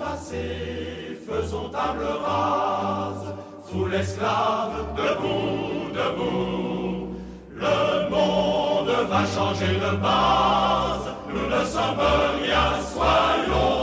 [0.00, 3.34] passé, faisons table rase,
[3.66, 7.14] foule esclave, debout, debout.
[7.54, 12.04] Le monde va changer de base, nous ne sommes
[12.40, 13.79] rien, soyons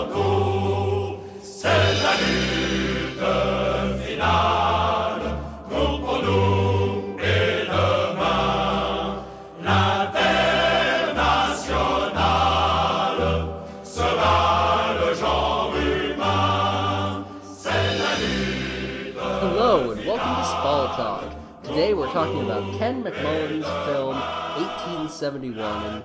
[22.17, 26.03] talking about Ken McMullen's film 1871,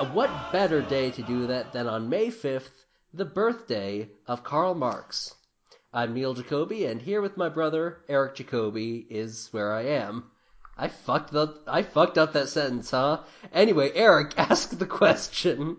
[0.00, 2.70] and what better day to do that than on May 5th,
[3.12, 5.34] the birthday of Karl Marx.
[5.92, 10.30] I'm Niel Jacoby, and here with my brother Eric Jacoby is where I am.
[10.78, 11.56] I fucked up.
[11.66, 13.20] I fucked up that sentence, huh?
[13.52, 15.76] Anyway, Eric, ask the question.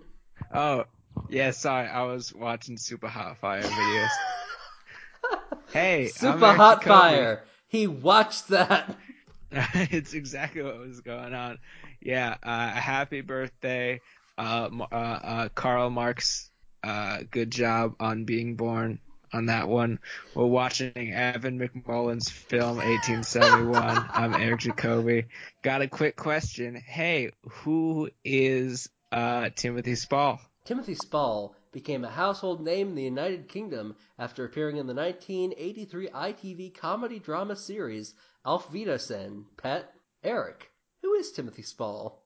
[0.54, 0.84] Oh,
[1.27, 4.09] yeah, sorry, I was watching Supa Hot Fire videos.
[5.73, 6.99] hey, I'm Super hot Jacoby.
[6.99, 7.43] fire.
[7.68, 8.96] He watched that.
[9.74, 11.58] it's exactly what was going on.
[12.02, 14.02] Yeah, uh, happy birthday,
[14.38, 16.50] uh, uh, uh, Karl Marx.
[16.84, 19.00] Uh, good job on being born
[19.34, 20.00] on that one.
[20.34, 24.05] We're watching Evan McMullen's film 1871.
[24.14, 25.26] I'm Eric Jacoby.
[25.62, 26.76] Got a quick question.
[26.76, 30.40] Hey, who is uh, Timothy Spall?
[30.66, 36.09] Timothy Spall became a household name in the United Kingdom after appearing in the 1983
[36.09, 38.13] ITV comedy drama series
[38.45, 39.93] Auf Wiedersehen, Pet.
[40.23, 40.70] Eric,
[41.01, 42.25] who is Timothy Spall?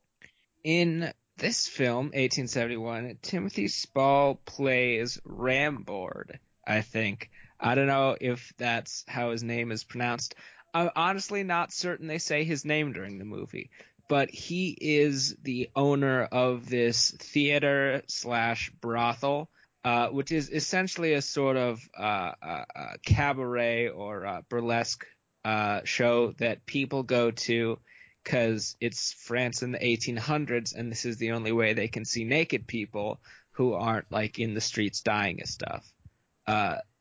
[0.64, 7.30] In this film, 1871, Timothy Spall plays Rambord, I think.
[7.60, 10.36] I don't know if that's how his name is pronounced.
[10.74, 13.70] I'm honestly not certain they say his name during the movie,
[14.08, 19.50] but he is the owner of this theater slash brothel,
[19.84, 25.06] uh, which is essentially a sort of uh, uh, uh, cabaret or uh, burlesque
[25.84, 27.80] show that people go to
[28.24, 32.24] because it's France in the 1800s, and this is the only way they can see
[32.24, 33.20] naked people
[33.52, 35.86] who aren't like in the streets dying of stuff.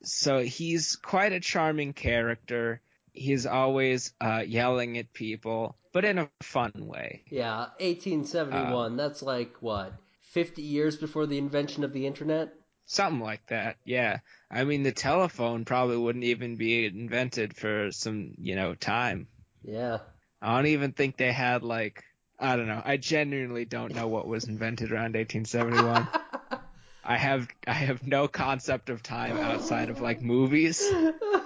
[0.02, 2.80] So he's quite a charming character.
[3.12, 4.12] He's always
[4.46, 7.22] yelling at people, but in a fun way.
[7.30, 8.92] Yeah, 1871.
[8.92, 9.92] Um, that's like, what,
[10.22, 12.52] 50 years before the invention of the internet?
[12.86, 14.18] Something like that, yeah.
[14.50, 19.28] I mean, the telephone probably wouldn't even be invented for some, you know, time.
[19.62, 19.98] Yeah.
[20.40, 22.02] I don't even think they had like
[22.42, 22.82] I don't know.
[22.84, 26.08] I genuinely don't know what was invented around 1871.
[27.04, 30.82] I have I have no concept of time outside of like movies.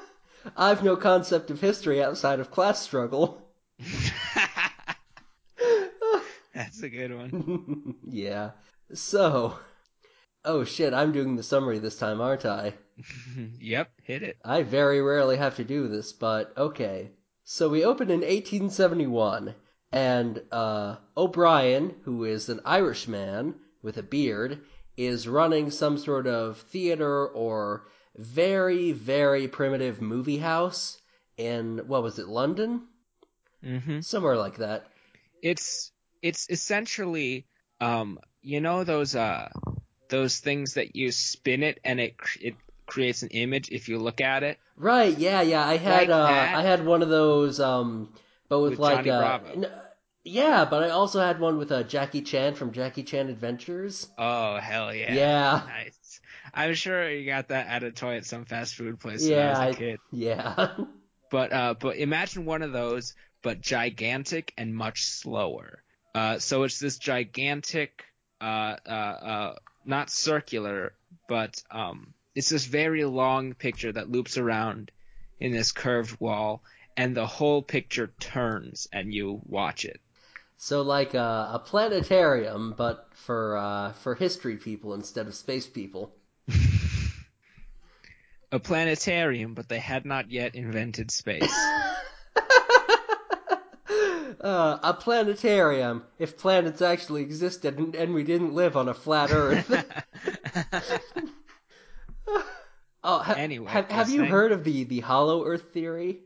[0.57, 3.46] I've no concept of history outside of class struggle.
[6.77, 7.95] That's a good one.
[8.07, 8.51] yeah.
[8.93, 9.59] So,
[10.45, 12.75] oh shit, I'm doing the summary this time, aren't I?
[13.59, 14.37] yep, hit it.
[14.45, 17.13] I very rarely have to do this, but okay.
[17.45, 19.55] So we open in 1871,
[19.91, 24.61] and uh, O'Brien, who is an Irishman with a beard,
[24.99, 27.87] is running some sort of theater or
[28.17, 31.01] very, very primitive movie house
[31.39, 32.83] in, what was it, London?
[33.65, 34.91] hmm Somewhere like that.
[35.43, 35.93] It's
[36.23, 37.47] it's essentially
[37.81, 39.49] um you know those uh
[40.09, 42.55] those things that you spin it and it cr- it
[42.87, 44.59] creates an image if you look at it.
[44.77, 45.67] Right, yeah, yeah.
[45.67, 46.57] I had Like uh?
[46.59, 48.13] I had one of those um
[48.49, 49.67] but with, With like uh n-
[50.23, 54.09] yeah, but I also had one with uh, Jackie Chan from Jackie Chan Adventures.
[54.19, 55.15] Oh hell yeah.
[55.15, 55.63] Yeah.
[55.67, 56.21] Nice.
[56.55, 59.47] I'm sure you got that at a toy at some fast food place Yeah, when
[59.47, 59.99] I was I- a kid.
[60.13, 60.69] Yeah.
[61.31, 65.83] But uh, but imagine one of those, but gigantic and much slower.
[66.17, 68.03] Uh, so it's this gigantic,
[68.41, 69.55] uh, uh, uh,
[69.85, 70.95] not circular,
[71.29, 74.91] but um, it's this very long picture that loops around
[75.41, 76.63] in this curved wall,
[76.97, 80.01] and the whole picture turns, and you watch it.
[80.57, 86.15] so like uh, a planetarium, but for uh, for history people instead of space people.
[88.53, 91.53] A planetarium, but they had not yet invented space.
[94.47, 99.29] Uh, a planetarium, if planets actually existed and, and we didn't live on a flat
[99.33, 99.69] Earth.
[103.03, 106.21] oh, ha- Anyway, have, have you thing- heard of the the hollow Earth theory?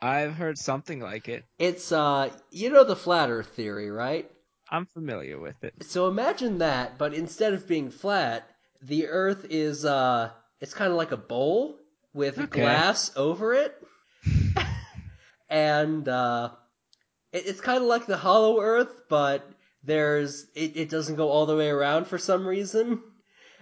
[0.00, 1.42] I've heard something like it.
[1.58, 4.30] It's uh, you know the flat Earth theory, right?
[4.70, 5.74] I'm familiar with it.
[5.82, 8.48] So imagine that, but instead of being flat,
[8.82, 11.76] the Earth is uh, it's kind of like a bowl
[12.14, 12.60] with Okay.
[12.60, 13.74] glass over it,
[15.48, 16.50] and uh,
[17.32, 19.48] it, it's kind of like the hollow Earth, but
[19.84, 23.02] there's it, it doesn't go all the way around for some reason,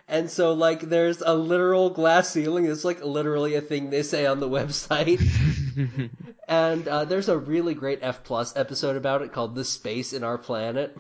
[0.09, 2.67] And so, like, there's a literal glass ceiling.
[2.67, 5.21] It's like literally a thing they say on the website.
[6.49, 10.23] and uh, there's a really great F plus episode about it called "The Space in
[10.25, 10.97] Our Planet,"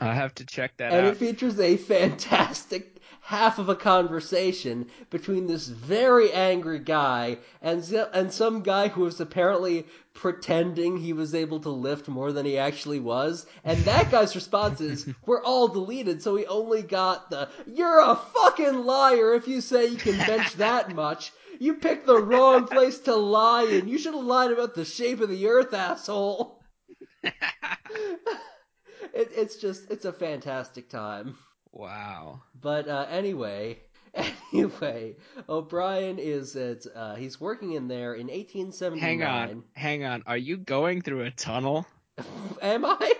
[0.00, 1.12] I'll have to check that and out.
[1.12, 2.93] it features a fantastic
[3.26, 7.82] half of a conversation between this very angry guy and
[8.12, 12.58] and some guy who was apparently pretending he was able to lift more than he
[12.58, 13.46] actually was.
[13.64, 18.84] And that guy's responses were all deleted, so he only got the "You're a fucking
[18.84, 23.14] liar if you say you can bench that much." You picked the wrong place to
[23.14, 23.88] lie in.
[23.88, 26.60] You should have lied about the shape of the earth, asshole.
[27.22, 27.32] it,
[29.14, 31.36] it's just, it's a fantastic time.
[31.74, 32.42] Wow.
[32.60, 33.80] But uh, anyway,
[34.52, 35.16] anyway,
[35.48, 39.00] O'Brien is at uh, he's working in there in 1879.
[39.00, 40.22] Hang on, hang on.
[40.26, 41.86] Are you going through a tunnel?
[42.62, 43.12] Am I?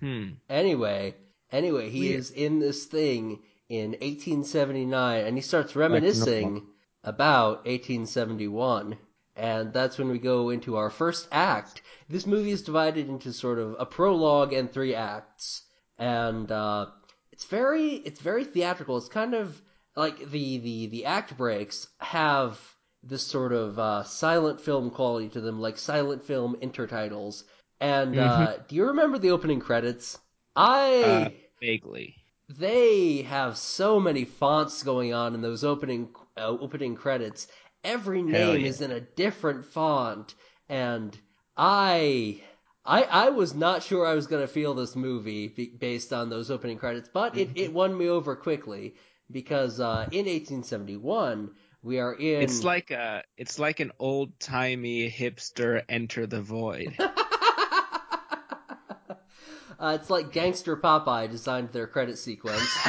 [0.00, 0.28] Hmm.
[0.48, 1.14] Anyway,
[1.52, 2.20] anyway, he Weird.
[2.20, 6.66] is in this thing in 1879, and he starts reminiscing
[7.04, 8.96] about 1871.
[9.36, 11.82] And that's when we go into our first act.
[12.08, 15.62] This movie is divided into sort of a prologue and three acts,
[15.96, 16.86] and uh,
[17.38, 18.96] it's very it's very theatrical.
[18.96, 19.62] It's kind of
[19.94, 22.58] like the the the act breaks have
[23.04, 27.44] this sort of uh, silent film quality to them, like silent film intertitles.
[27.80, 30.18] And uh, do you remember the opening credits?
[30.56, 31.28] I Uh,
[31.60, 32.16] vaguely.
[32.48, 37.46] they have so many fonts going on in those opening uh, opening credits.
[37.84, 38.66] Every name yeah.
[38.66, 40.34] is in a different font,
[40.68, 41.16] and
[41.56, 42.42] I.
[42.88, 46.30] I, I was not sure I was going to feel this movie be, based on
[46.30, 48.94] those opening credits, but it, it won me over quickly
[49.30, 51.50] because uh, in 1871
[51.82, 56.96] we are in It's like a, it's like an old timey hipster Enter the Void.
[56.98, 57.10] uh,
[60.00, 62.74] it's like Gangster Popeye designed their credit sequence.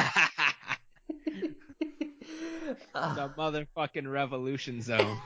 [2.92, 5.16] The motherfucking Revolution Zone.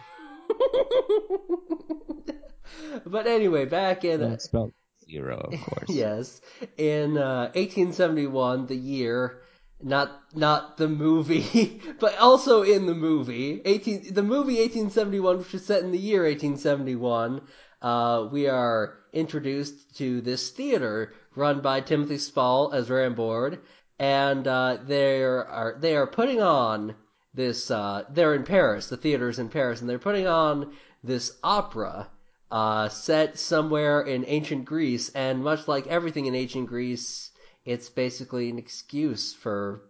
[3.06, 4.72] but anyway, back in That's spelled
[5.04, 5.88] zero, of course.
[5.88, 6.40] yes,
[6.76, 9.42] in uh, 1871, the year,
[9.82, 15.66] not not the movie, but also in the movie, 18 the movie 1871, which is
[15.66, 17.42] set in the year 1871.
[17.82, 23.58] Uh, we are introduced to this theater run by Timothy Spall as Rambord,
[23.98, 26.94] and uh, they are they are putting on
[27.34, 27.70] this.
[27.70, 28.88] Uh, they're in Paris.
[28.88, 30.72] The theater is in Paris, and they're putting on
[31.02, 32.08] this opera
[32.50, 37.30] uh, set somewhere in ancient Greece, and much like everything in ancient Greece,
[37.64, 39.82] it's basically an excuse for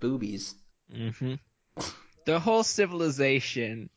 [0.00, 0.54] boobies.
[0.92, 1.34] hmm
[2.24, 3.90] The whole civilization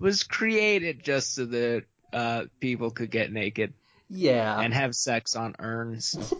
[0.00, 3.74] was created just so that uh, people could get naked
[4.08, 4.58] Yeah.
[4.60, 6.16] and have sex on urns.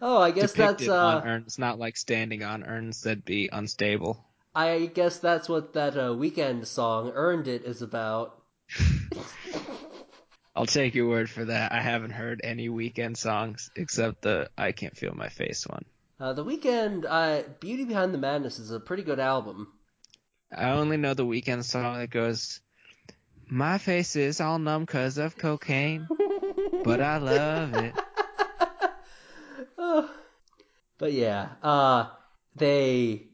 [0.00, 3.48] oh, I guess Depicted that's uh, on urns, not like standing on urns that'd be
[3.52, 4.24] unstable.
[4.54, 8.39] I guess that's what that uh, Weeknd song "Earned It" is about.
[10.56, 11.72] I'll take your word for that.
[11.72, 15.84] I haven't heard any Weeknd songs except the I Can't Feel My Face one.
[16.18, 19.72] Uh, the Weeknd, uh, "Beauty Behind the Madness" is a pretty good album.
[20.54, 22.60] I only know the Weeknd song that goes,
[23.48, 26.06] My face is all numb 'cause of cocaine,
[26.84, 27.94] but I love it.
[29.78, 30.08] Uh,
[30.98, 32.10] but yeah, uh,
[32.56, 33.28] they,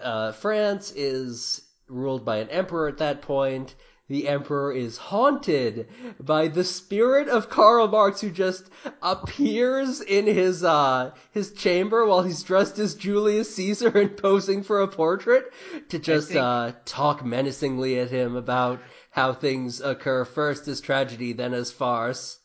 [0.00, 3.74] uh, France is ruled by an emperor at that point.
[4.08, 5.86] The emperor is haunted
[6.18, 8.70] by the spirit of Karl Marx who just
[9.02, 14.80] appears in his, uh, his chamber while he's dressed as Julius Caesar and posing for
[14.80, 15.52] a portrait
[15.90, 21.32] to just, think- uh, talk menacingly at him about how things occur first as tragedy,
[21.32, 22.38] then as farce.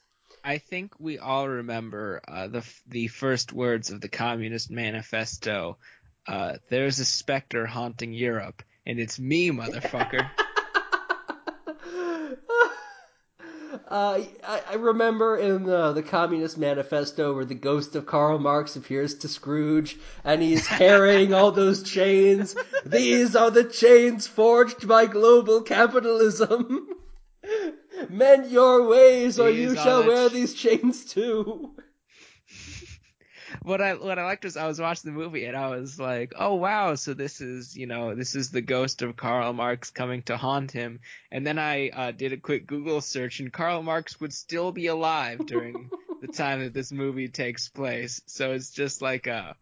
[0.43, 5.77] I think we all remember uh, the f- the first words of the Communist Manifesto.
[6.27, 10.29] Uh, There's a specter haunting Europe, and it's me, motherfucker.
[13.87, 18.75] Uh, I, I remember in the, the Communist Manifesto where the ghost of Karl Marx
[18.75, 22.55] appears to Scrooge and he's carrying all those chains.
[22.85, 26.87] These are the chains forged by global capitalism.
[28.09, 31.71] Mend your ways or you These are shall wear ch- these chains too.
[33.63, 36.33] What I what I liked was I was watching the movie and I was like,
[36.37, 40.21] oh wow, so this is you know this is the ghost of Karl Marx coming
[40.23, 40.99] to haunt him.
[41.31, 44.87] And then I uh, did a quick Google search and Karl Marx would still be
[44.87, 45.89] alive during
[46.21, 48.21] the time that this movie takes place.
[48.25, 49.55] So it's just like a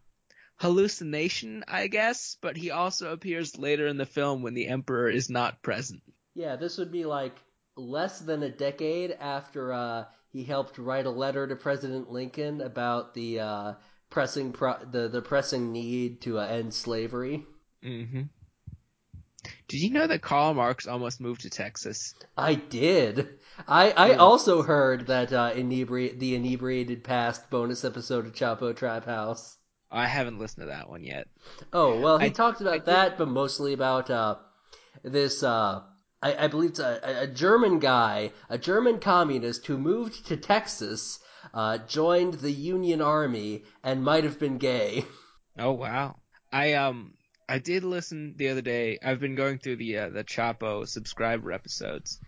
[0.58, 2.38] hallucination, I guess.
[2.42, 6.02] But he also appears later in the film when the Emperor is not present.
[6.34, 7.36] Yeah, this would be like
[7.76, 13.14] less than a decade after uh, he helped write a letter to President Lincoln about
[13.14, 13.74] the uh,
[14.12, 17.46] pressing pro- the the pressing need to uh, end slavery.
[17.82, 18.24] hmm
[19.68, 22.14] Did you know that Karl Marx almost moved to Texas?
[22.38, 23.40] I did.
[23.68, 29.06] I I also heard that uh, inebri- the inebriated past bonus episode of Chapo Trap
[29.06, 29.58] House.
[29.92, 31.28] I haven't listened to that one yet.
[31.74, 34.36] Oh well, he I- talked about that, but mostly about uh,
[35.04, 35.42] this.
[35.44, 35.82] Uh,
[36.22, 41.20] I, I believe it's a, a German guy, a German communist who moved to Texas,
[41.54, 45.06] uh, joined the Union Army, and might have been gay.
[45.58, 46.18] Oh wow.
[46.52, 47.14] I um
[47.48, 48.98] I did listen the other day.
[49.04, 52.20] I've been going through the uh, the Chapo subscriber episodes,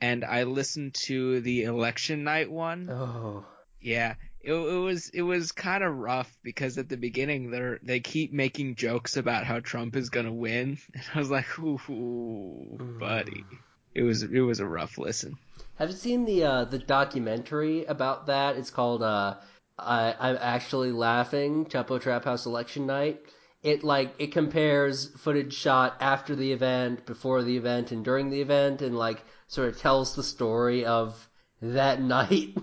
[0.00, 2.88] and I listened to the election night one.
[2.88, 3.44] Oh,
[3.80, 8.00] Yeah, it, it was it was kind of rough because at the beginning they they
[8.00, 13.44] keep making jokes about how Trump is gonna win, and I was like, ooh, buddy.
[13.92, 15.36] It was it was a rough listen.
[15.80, 18.56] Have you seen the uh, the documentary about that?
[18.56, 19.36] It's called uh,
[19.78, 23.20] I, "I'm Actually Laughing." Chapo Trap House Election Night.
[23.62, 28.42] It like it compares footage shot after the event, before the event, and during the
[28.42, 31.28] event, and like sort of tells the story of
[31.62, 32.56] that night.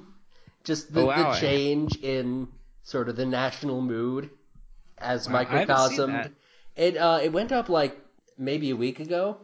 [0.63, 1.31] Just the, Oh, wow.
[1.31, 2.47] the change in
[2.83, 4.29] sort of the national mood
[4.99, 6.31] as Wow, microcosmed.
[6.75, 7.97] It uh it went up like
[8.37, 9.37] maybe a week ago.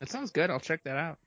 [0.00, 0.50] That sounds good.
[0.50, 1.18] I'll check that out.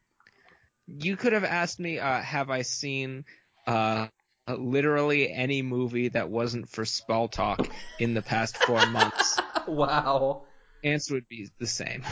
[0.88, 3.26] You could have asked me, uh, have I seen
[3.68, 4.08] uh,
[4.48, 7.68] literally any movie that wasn't for Spall Talk
[8.00, 9.38] in the past four months?
[9.68, 10.44] wow.
[10.84, 12.04] Answer would be the same.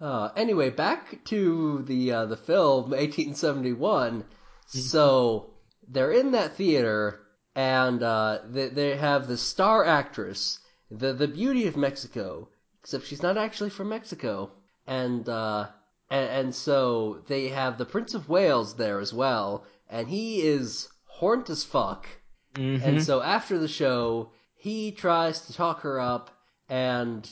[0.00, 4.24] Uh, anyway, back to the uh, the film 1871.
[4.66, 5.54] So
[5.88, 7.20] they're in that theater,
[7.54, 10.60] and uh, they they have the star actress,
[10.90, 12.48] the the beauty of Mexico,
[12.82, 14.52] except she's not actually from Mexico,
[14.86, 15.68] and uh,
[16.10, 20.88] and, and so they have the Prince of Wales there as well, and he is
[21.06, 22.06] horned as fuck.
[22.54, 22.82] Mhm.
[22.82, 26.30] And so after the show, he tries to talk her up,
[26.68, 27.28] and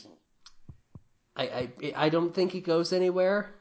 [1.35, 1.43] I
[1.83, 3.53] I, I don't think it goes anywhere.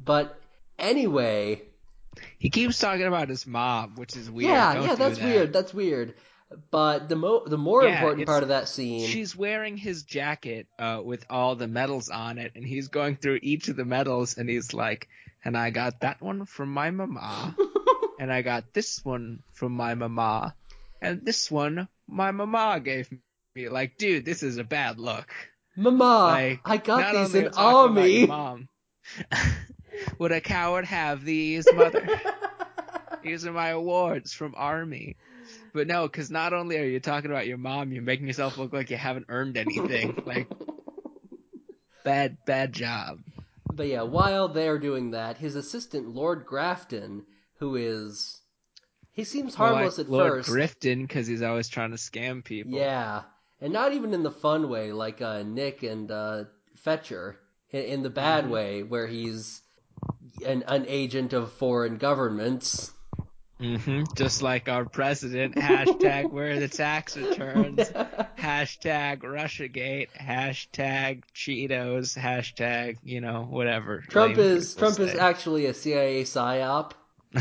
[0.00, 0.40] But
[0.78, 1.62] anyway,
[2.38, 4.50] He keeps talking about his mom, which is weird.
[4.50, 5.24] yeah, Don't yeah, that's that.
[5.24, 5.52] weird.
[5.52, 6.14] That's weird.
[6.70, 10.66] But the mo the more Yeah, important part of that scene, She's wearing his jacket
[10.78, 14.36] uh, with all the medals on it, and he's going through each of the medals,
[14.38, 15.08] and he's like,
[15.44, 17.56] "And I got that one from my mama,
[18.20, 20.54] and I got this one from my mama,
[21.00, 23.10] and this one my mama gave
[23.54, 25.32] me." Like, dude, this is a bad look.
[25.76, 28.26] Mama, Like, I got these in are talking about your army.
[28.26, 28.68] mom.
[30.18, 32.06] Would a coward have these, mother?
[33.22, 35.16] These are my awards from Army.
[35.72, 38.72] But no, because not only are you talking about your mom, you're making yourself look
[38.72, 40.20] like you haven't earned anything.
[40.26, 40.48] like,
[42.04, 43.20] bad, bad job.
[43.72, 47.24] But yeah, while they're doing that, his assistant Lord Grafton,
[47.58, 48.40] who is
[49.12, 50.50] he seems More harmless like at Lord first.
[50.50, 52.78] Grifton, because he's always trying to scam people.
[52.78, 53.22] Yeah,
[53.60, 56.44] and not even in the fun way, like uh, Nick and uh,
[56.76, 57.36] Fetcher.
[57.70, 58.52] In, in the bad Mm-hmm.
[58.52, 59.62] way, where he's
[60.44, 62.90] an, an agent of foreign governments.
[63.62, 65.54] Hmm Just like our president.
[65.56, 67.78] Hashtag where are the tax returns.
[68.38, 70.08] hashtag Russiagate.
[70.20, 72.18] Hashtag Cheetos.
[72.18, 74.02] Hashtag, you know, whatever.
[74.08, 76.92] Trump lame is Trump is actually a CIA psyop,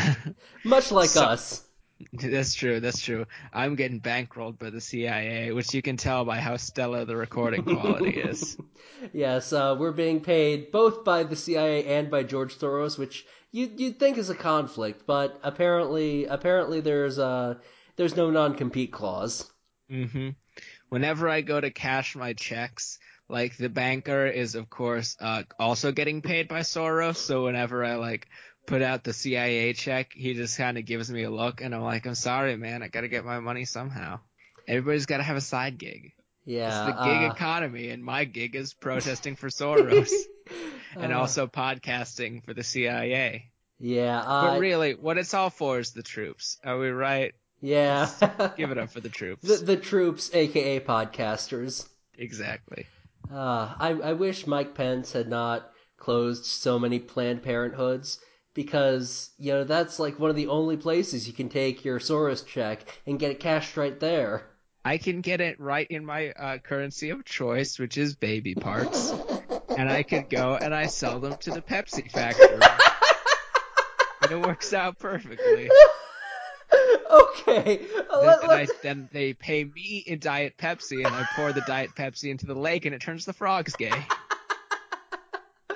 [0.63, 1.63] much like So- us.
[2.13, 2.80] That's true.
[2.80, 3.28] That's true.
[3.54, 7.62] I'm getting bankrolled by the CIA, which you can tell by how stellar the recording
[7.63, 8.58] quality is.
[9.13, 13.70] Yes, uh, we're being paid both by the CIA and by George Soros, which you
[13.77, 17.55] you'd think is a conflict, but apparently apparently there's uh
[17.96, 19.50] there's no non compete clause.
[19.89, 20.29] hmm
[20.89, 25.91] Whenever I go to cash my checks, like the banker is of course uh, also
[25.91, 28.27] getting paid by Soros, so whenever I like
[28.67, 31.81] put out the CIA check, he just kind of gives me a look, and I'm
[31.84, 34.20] like, I'm sorry, man, I gotta get my money somehow.
[34.67, 36.13] Everybody's gotta have a side gig.
[36.46, 40.12] Yeah, It's the gig uh, economy, and my gig is protesting for Soros
[40.95, 43.51] and uh, also podcasting for the CIA.
[43.79, 46.57] yeah, But uh, really, what it's all for is the troops.
[46.63, 47.33] Are we right?
[47.62, 48.10] yeah.
[48.57, 49.43] Give it up for the troops.
[49.48, 51.88] the the troops, aka podcasters.
[52.17, 52.86] Exactly.
[53.31, 58.17] Uh, I I wish Mike Pence had not closed so many Planned Parenthoods
[58.53, 62.45] because you know that's like one of the only places you can take your Soros
[62.45, 64.43] check and get it cashed right there.
[64.83, 69.13] I can get it right in my uh, currency of choice, which is baby parts,
[69.81, 72.47] and I could go and I sell them to the Pepsi factory.
[74.21, 75.71] and it works out perfectly.
[77.11, 81.51] okay, Then, let, and I, then they pay me in Diet Pepsi, and I pour
[81.51, 83.89] the Diet Pepsi into the lake, and it turns the frogs gay.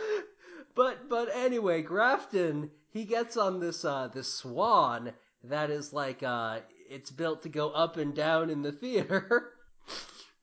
[0.75, 5.13] but but anyway, Grafton he gets on this uh this swan
[5.45, 6.59] that is like uh
[6.91, 9.49] it's built to go up and down in the theater.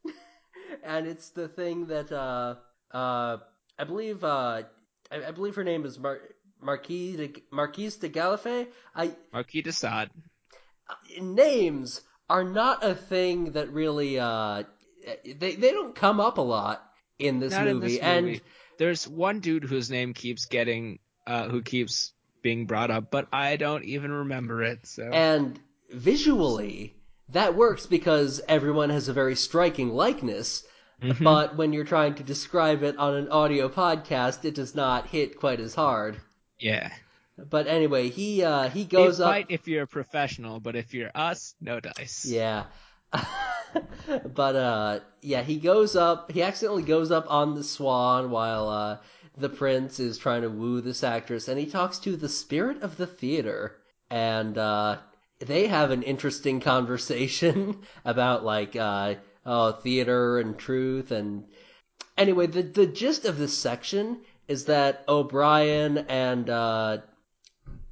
[0.83, 2.57] and it's the thing that uh
[2.91, 3.39] uh
[3.79, 4.63] I believe uh
[5.11, 6.21] I, I believe her name is Mar-
[6.61, 8.69] Marquise de Marquise de Gallifrey.
[8.95, 10.11] I Marquis de Sade.
[11.21, 14.65] names are not a thing that really uh
[15.25, 16.83] they they don't come up a lot
[17.19, 18.41] in this movie in this and.
[18.79, 23.57] There's one dude whose name keeps getting, uh, who keeps being brought up, but I
[23.57, 24.87] don't even remember it.
[24.87, 25.61] So and
[25.91, 26.97] visually
[27.29, 30.65] that works because everyone has a very striking likeness
[31.03, 31.25] Mhm.
[31.25, 35.39] but when you're trying to describe it on an audio podcast it does not hit
[35.39, 36.21] quite as hard
[36.59, 36.91] yeah,
[37.51, 41.11] but anyway he uh he goes up fight if you're a professional, but if you're
[41.15, 42.25] us, no dice.
[42.29, 42.65] Yeah.
[44.35, 48.99] but uh yeah, he goes up he accidentally goes up on the swan while uh
[49.37, 52.97] the prince is trying to woo this actress and he talks to the spirit of
[52.97, 53.77] the theater
[54.11, 54.99] and uh
[55.41, 58.77] they have an interesting conversation about like
[59.45, 61.45] uh oh theater and truth and
[62.17, 66.99] anyway the the gist of this section is that O'Brien and uh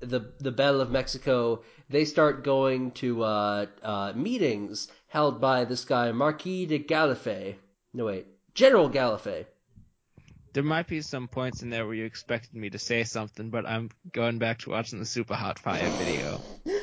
[0.01, 5.85] the the Belle of Mexico, they start going to uh, uh, meetings held by this
[5.85, 7.55] guy Marquis de Gallifrey.
[7.93, 9.47] No wait, General Gallifrey.
[10.53, 13.67] There might be some points in there where you expected me to say something, but
[13.67, 16.41] I'm going back to watching the Supa Hot Fire video.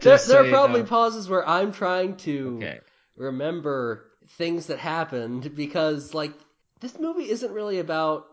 [0.00, 0.86] There, so there are probably know.
[0.86, 2.80] pauses where I'm trying to Okay.
[3.18, 6.32] Remember things that happened because like
[6.80, 8.26] this movie isn't really about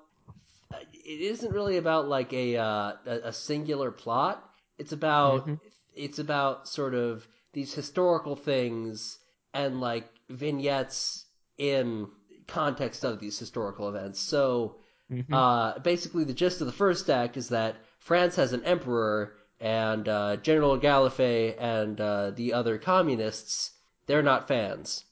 [0.93, 4.43] it isn't really about like a uh, a, singular plot.
[4.77, 5.59] It's about Mhm.
[5.93, 9.17] it's about sort of these historical things
[9.53, 11.25] and like vignettes
[11.57, 12.07] in
[12.47, 14.19] context of these historical events.
[14.19, 14.77] So
[15.11, 15.33] Mhm.
[15.33, 20.07] uh, basically, the gist of the first act is that France has an emperor, and
[20.07, 23.71] uh, General Gallifrey and uh, the other communists,
[24.07, 25.05] they're not fans.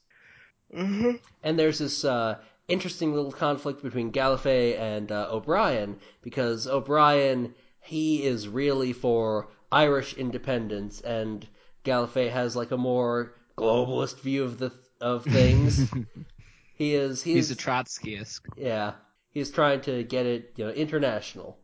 [0.74, 1.20] Mhm.
[1.42, 8.24] And there's this uh, interesting little conflict between Gallifrey and uh, O'Brien, because O'Brien, he
[8.24, 11.46] is really for Irish independence, and
[11.84, 15.90] Gallifrey has like a more globalist view of the of things.
[16.74, 18.40] he is he He's is a Trotskyist.
[18.56, 18.94] yeah,
[19.30, 21.58] he's trying to get it, you know, international,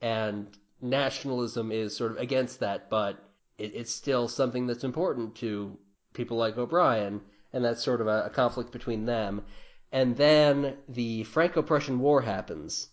[0.00, 0.46] and
[0.80, 3.22] nationalism is sort of against that, but
[3.58, 5.78] it, it's still something that's important to
[6.12, 7.20] people like O'Brien,
[7.52, 9.42] and that's sort of a, a conflict between them.
[9.90, 12.88] And then the Franco-Prussian War happens,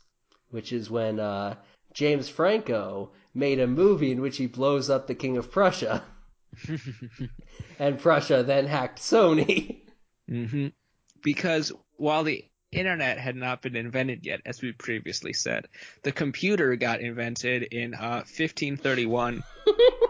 [0.49, 1.55] which is when uh,
[1.93, 6.03] James Franco made a movie in which he blows up the King of Prussia,
[7.79, 9.81] and Prussia then hacked Sony.
[10.27, 10.67] hmm
[11.23, 15.67] Because while the internet had not been invented yet, as we previously said,
[16.03, 19.43] the computer got invented in uh, 1531,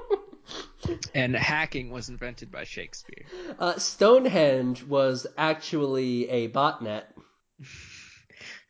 [1.13, 3.25] and hacking was invented by Shakespeare.
[3.57, 7.03] Uh, Stonehenge was actually a botnet.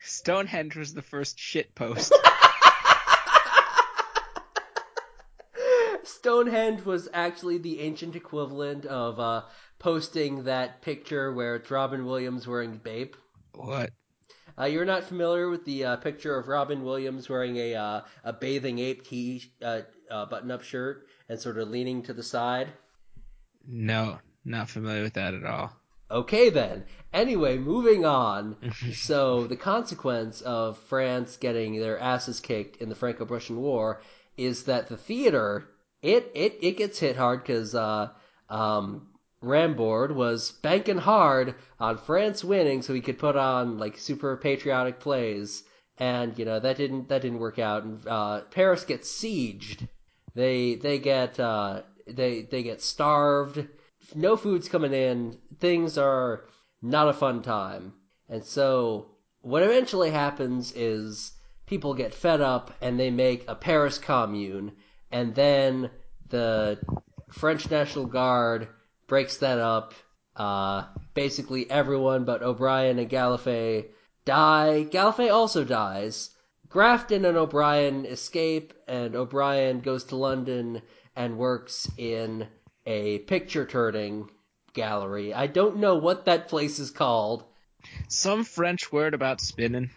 [0.00, 2.12] Stonehenge was the first shit post.
[6.04, 9.42] Stonehenge was actually the ancient equivalent of uh,
[9.78, 13.16] posting that picture where it's Robin Williams wearing Bape.
[13.54, 13.90] what?
[14.58, 18.32] Uh, you're not familiar with the uh, picture of Robin Williams wearing a uh, a
[18.32, 19.80] bathing ape t uh,
[20.10, 22.72] uh, button-up shirt and sort of leaning to the side.
[23.64, 25.70] No, not familiar with that at all.
[26.10, 26.84] Okay then.
[27.12, 28.56] Anyway, moving on.
[28.92, 34.02] so the consequence of France getting their asses kicked in the Franco-Prussian War
[34.36, 35.68] is that the theater
[36.02, 38.08] it it it gets hit hard because uh,
[38.48, 39.06] um,
[39.40, 44.98] Rambord was banking hard on France winning so he could put on like super patriotic
[44.98, 45.62] plays,
[45.96, 47.84] and you know that didn't that didn't work out.
[47.84, 49.86] And uh, Paris gets sieged.
[50.34, 53.66] They they get uh, they they get starved.
[54.14, 55.38] No food's coming in.
[55.58, 56.44] Things are
[56.82, 57.94] not a fun time.
[58.28, 61.32] And so what eventually happens is
[61.66, 64.72] people get fed up and they make a Paris commune
[65.10, 65.90] and then
[66.28, 66.78] the
[67.30, 68.68] French National Guard
[69.06, 69.94] breaks that up.
[70.36, 73.86] Uh, basically everyone but O'Brien and Gallifrey
[74.24, 74.86] die.
[74.90, 76.30] Gallifrey also dies.
[76.70, 80.80] Grafton and O'Brien escape, and O'Brien goes to London
[81.16, 82.46] and works in
[82.86, 84.30] a picture turning
[84.72, 85.34] gallery.
[85.34, 87.44] I don't know what that place is called,
[88.08, 89.90] Some French word about spinning.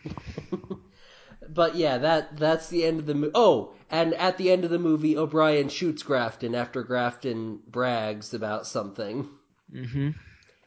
[1.49, 3.33] but yeah, that that's the end of the movie.
[3.35, 8.65] Oh, and at the end of the movie, O'Brien shoots Grafton after Grafton brags about
[8.65, 9.29] something.
[9.71, 10.09] hmm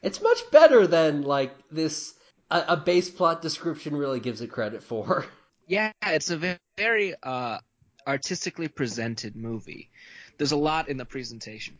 [0.02, 2.14] It's much better than like this
[2.50, 5.26] a, a base plot description really gives it credit for.
[5.66, 7.58] Yeah, it's a ve- very uh,
[8.06, 9.90] artistically presented movie.
[10.38, 11.76] There's a lot in the presentation.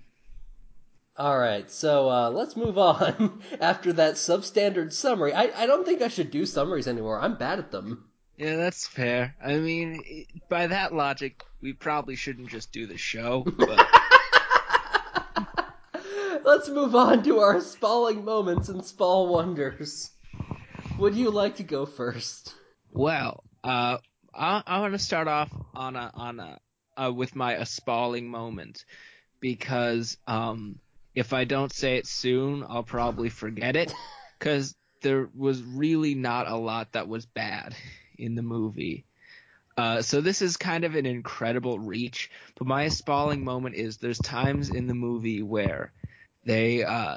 [1.17, 5.33] All right, so uh, let's move on after that substandard summary.
[5.33, 7.21] I, I don't think I should do summaries anymore.
[7.21, 8.05] I'm bad at them.
[8.37, 9.35] Yeah, that's fair.
[9.43, 13.47] I mean, by that logic, we probably shouldn't just do the show.
[13.57, 13.89] But
[16.45, 20.11] Let's move on to our spalling moments and spall wonders.
[20.99, 22.55] Would you like to go first?
[22.93, 23.99] well, uh,
[24.33, 26.59] I, I want to start off on a on a
[26.97, 28.85] uh, with my a spalling moment
[29.41, 30.79] because um,
[31.17, 33.93] if I don't say it soon, I'll probably forget it
[34.39, 37.75] because there was really not a lot that was bad
[38.17, 39.05] in the movie.
[39.77, 44.19] Uh, so this is kind of an incredible reach, but my spalling moment is there's
[44.19, 45.93] times in the movie where
[46.45, 47.17] they uh,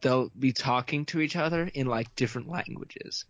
[0.00, 3.24] they'll be talking to each other in like different languages.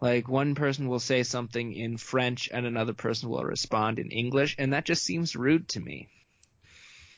[0.00, 4.56] Like one person will say something in French and another person will respond in English,
[4.58, 6.08] and that just seems rude to me.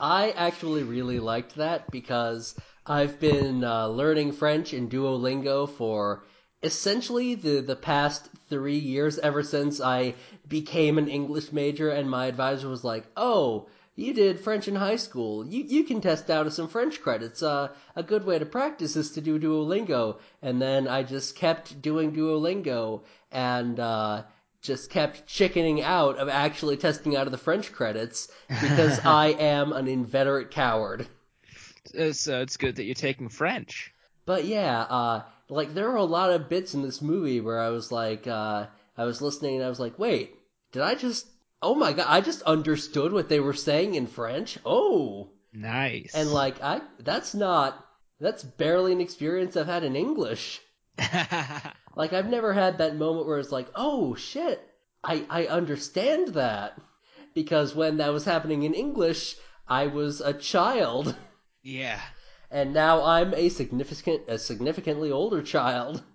[0.00, 6.24] I actually really liked that because I've been uh, learning French in Duolingo for
[6.64, 10.14] essentially the, the past three years, ever since I
[10.48, 14.96] became an English major, and my advisor was like, "Oh, you did French in high
[14.96, 15.46] school.
[15.46, 17.42] You you can test out of some French credits.
[17.42, 21.80] Uh, a good way to practice is to do Duolingo." And then I just kept
[21.80, 23.78] doing Duolingo and.
[23.78, 24.22] Uh,
[24.62, 28.28] just kept chickening out of actually testing out of the French credits
[28.60, 31.08] because I am an inveterate coward.
[32.12, 33.92] So it's good that you're taking French.
[34.24, 37.70] But yeah, uh, like there are a lot of bits in this movie where I
[37.70, 40.36] was like, uh, I was listening and I was like, wait,
[40.70, 41.26] did I just?
[41.62, 44.58] Oh my god, I just understood what they were saying in French.
[44.66, 46.12] Oh, Nice.
[46.14, 47.86] and like I, that's not,
[48.18, 50.60] that's barely an experience I've had in English.
[51.94, 54.60] Like I've never had that moment where it's like, oh shit,
[55.04, 56.80] I I understand that
[57.34, 59.36] because when that was happening in English,
[59.68, 61.14] I was a child,
[61.62, 62.00] yeah.
[62.50, 66.02] and now I'm a significant a significantly older child.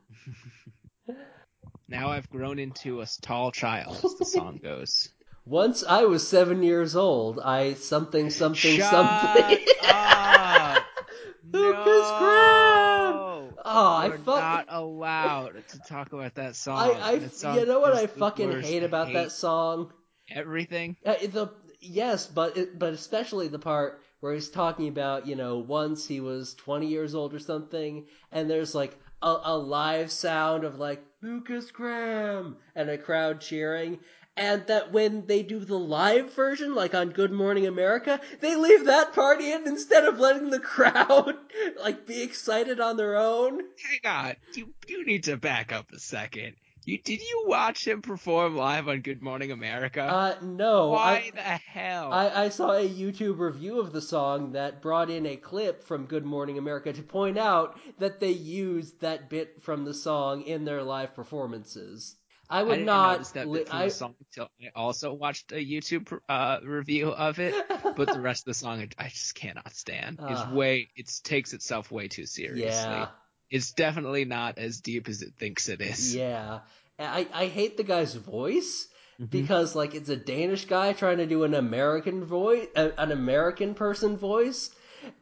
[1.90, 5.08] Now I've grown into a tall child, as the song goes.
[5.48, 9.66] Once I was seven years old, I something something Shut something.
[9.82, 10.84] up!
[11.54, 13.14] Lukas Graham!
[13.14, 13.54] no!
[13.64, 14.26] Oh, I fuck.
[14.26, 16.78] not allowed to talk about that song.
[16.78, 19.94] I, I, That song you know what I fucking hate about that song?
[20.30, 20.98] Everything.
[21.06, 21.48] Uh, the
[21.80, 26.20] yes, but it, but especially the part where he's talking about you know once he
[26.20, 31.02] was twenty years old or something, and there's like a, a live sound of like
[31.22, 34.00] Lukas Graham and a crowd cheering.
[34.38, 38.86] And that when they do the live version, like on Good Morning America, they leave
[38.86, 41.36] that part in instead of letting the crowd
[41.82, 43.60] like be excited on their own.
[43.60, 44.36] Hang on.
[44.54, 46.56] You you need to back up a second.
[46.88, 50.04] You did you watch him perform live on Good Morning America?
[50.04, 52.14] Uh, no, Why I, the hell?
[52.14, 56.06] I, I saw a YouTube review of the song that brought in a clip from
[56.06, 60.64] Good Morning America to point out that they used that bit from the song in
[60.64, 62.16] their live performances.
[62.50, 63.34] I I would didn't not.
[63.34, 67.54] that li- I, the song until I also watched a YouTube uh, review of it.
[67.98, 70.20] But the rest of the song, I- I just cannot stand.
[70.22, 70.54] It's Ah.
[70.54, 72.64] way, it takes itself way too seriously.
[72.66, 73.10] yeah,
[73.50, 76.16] It's definitely not as deep as it thinks it is.
[76.16, 76.60] yeah.
[77.00, 78.88] I, I hate the guy's voice
[79.20, 79.30] Mhm.
[79.30, 84.16] because like it's a Danish guy trying to do an American voice, an American person
[84.18, 84.70] voice.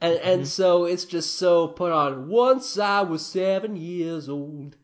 [0.01, 0.47] And, and Mhm.
[0.47, 2.29] so it's just so put on.
[2.29, 4.77] Once I was seven years old.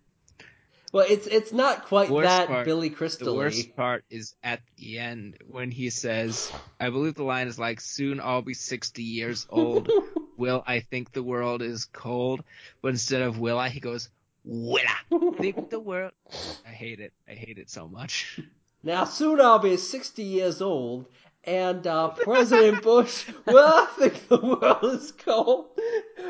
[0.92, 5.00] Well, it's it's not quite Worst that part- Billy The worst part is at the
[5.00, 9.48] end when he says, I believe the line is like, soon I'll be 60 years
[9.50, 9.90] old.
[10.38, 12.44] Will I think the world is cold?
[12.82, 14.10] But instead of will I, he goes,
[14.44, 16.14] will I think the world.
[16.66, 17.14] I hate it.
[17.30, 18.40] I hate it so much.
[18.84, 21.06] Now soon I'll be sixty years old,
[21.44, 25.68] and uh, President Bush will I think the world is cold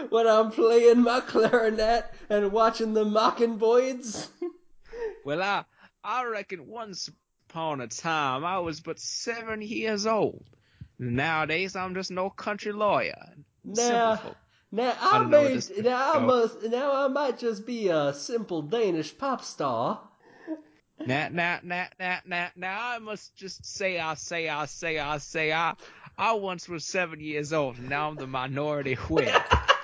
[0.10, 4.28] when I'm playing my clarinet and watching the Mockingbirds.
[5.24, 5.66] Well, I,
[6.04, 7.10] I reckon once
[7.50, 10.46] upon a time I was but seven years old.
[10.98, 13.34] Nowadays I'm just no country lawyer.
[13.64, 14.20] Now,
[14.72, 17.90] now I I don't know what may, now I must, now I might just be
[17.90, 20.02] a simple Danish pop star.
[21.06, 25.18] Now, now, now, now, now, now, I must just say, I say, I say, I
[25.18, 25.74] say, I,
[26.18, 29.34] I once was seven years old, and now I'm the minority whip.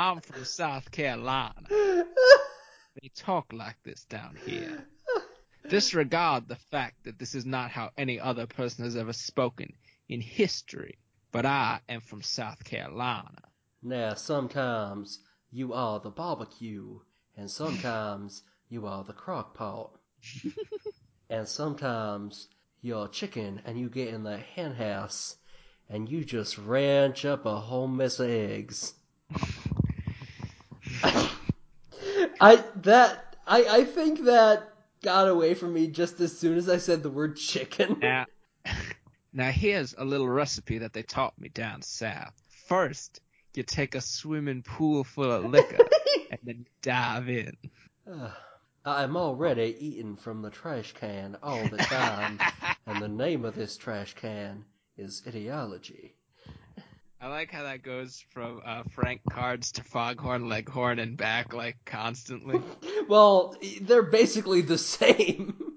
[0.00, 1.66] I'm from South Carolina.
[3.00, 4.84] They talk like this down here.
[5.68, 9.74] Disregard the fact that this is not how any other person has ever spoken
[10.08, 10.98] in history.
[11.30, 13.42] But I am from South Carolina.
[13.82, 15.20] Now sometimes
[15.52, 16.98] you are the barbecue,
[17.36, 19.92] and sometimes you are the crock pot.
[21.30, 22.48] and sometimes
[22.80, 25.36] you're chicken and you get in the hen house,
[25.90, 28.94] and you just ranch up a whole mess of eggs.
[32.40, 34.72] I that I I think that
[35.02, 37.98] got away from me just as soon as I said the word chicken.
[38.00, 38.26] Now,
[39.32, 42.34] now here's a little recipe that they taught me down south.
[42.66, 43.20] First,
[43.54, 45.86] you take a swimming pool full of liquor
[46.30, 47.56] and then dive in.
[48.84, 52.40] I'm already eating from the trash can all the time,
[52.86, 54.64] and the name of this trash can
[54.96, 56.14] is ideology.
[57.22, 61.76] I like how that goes from uh, Frank Cards to Foghorn Leghorn and back like
[61.84, 62.60] constantly.
[63.08, 65.54] Well, they're basically the same.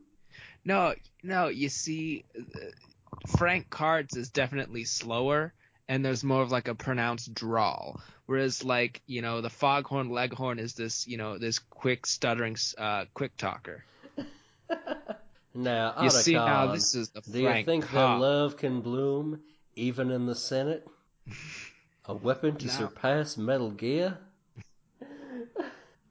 [0.66, 5.54] No, no, you see, uh, Frank Cards is definitely slower,
[5.90, 8.00] and there's more of like a pronounced drawl.
[8.28, 13.06] Whereas, like, you know, the Foghorn Leghorn is this, you know, this quick stuttering, uh,
[13.14, 13.84] quick talker.
[15.56, 19.42] Now, You see, now this is the do you think that love can bloom
[19.76, 20.88] even in the Senate?
[22.06, 24.18] A weapon to surpass Metal Gear?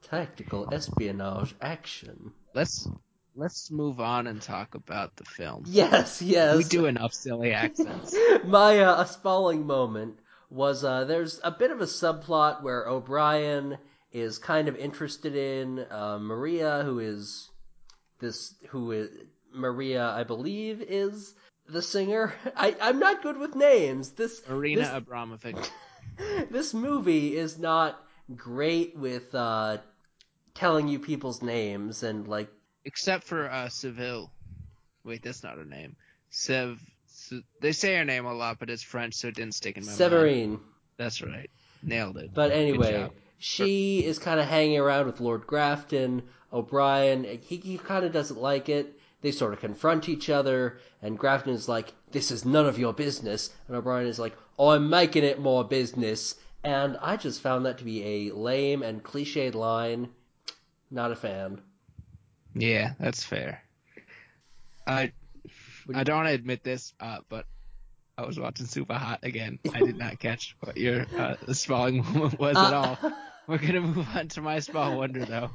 [0.01, 2.33] Tactical espionage action.
[2.53, 2.87] Let's
[3.35, 5.63] let's move on and talk about the film.
[5.67, 6.57] Yes, yes.
[6.57, 8.15] We do enough silly accents.
[8.45, 13.77] My uh, a spalling moment was uh, there's a bit of a subplot where O'Brien
[14.11, 17.49] is kind of interested in uh, Maria, who is
[18.19, 19.09] this who is
[19.51, 21.35] Maria, I believe, is
[21.67, 22.33] the singer.
[22.55, 24.11] I I'm not good with names.
[24.11, 25.69] This Marina this, Abramovic.
[26.49, 27.99] this movie is not
[28.35, 29.77] great with uh,
[30.53, 32.49] telling you people's names and like
[32.85, 34.31] Except for uh, Seville.
[35.05, 35.95] Wait, that's not her name.
[36.29, 36.79] Sev.
[37.07, 39.83] Se- They say her name a lot, but it's French, so it didn't stick in
[39.83, 39.97] my mind.
[39.97, 40.59] Severine.
[40.97, 41.49] That's right.
[41.81, 42.31] Nailed it.
[42.33, 46.23] But anyway, she is kind of hanging around with Lord Grafton.
[46.51, 48.99] O'Brien, he, he kind of doesn't like it.
[49.23, 52.91] They sort of confront each other, and Grafton is like, This is none of your
[52.91, 53.51] business.
[53.67, 56.35] And O'Brien is like, Oh, I'm making it more business.
[56.65, 60.09] And I just found that to be a lame and cliched line.
[60.91, 61.61] Not a fan.
[62.53, 63.63] Yeah, that's fair.
[64.85, 65.13] I
[65.95, 67.45] I don't want to admit this, uh, but
[68.17, 69.57] I was watching Super Hot again.
[69.73, 72.97] I did not catch what your uh, spelling moment was at all.
[73.47, 75.51] We're gonna move on to my spall wonder though.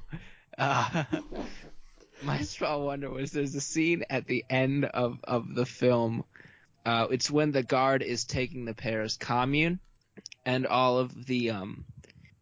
[0.57, 1.05] Uh,
[2.23, 6.25] my spall wonder was there's a scene at the end of of the film.
[6.85, 9.81] Uh, it's when the guard is taking the Paris Commune,
[10.45, 11.85] and all of the um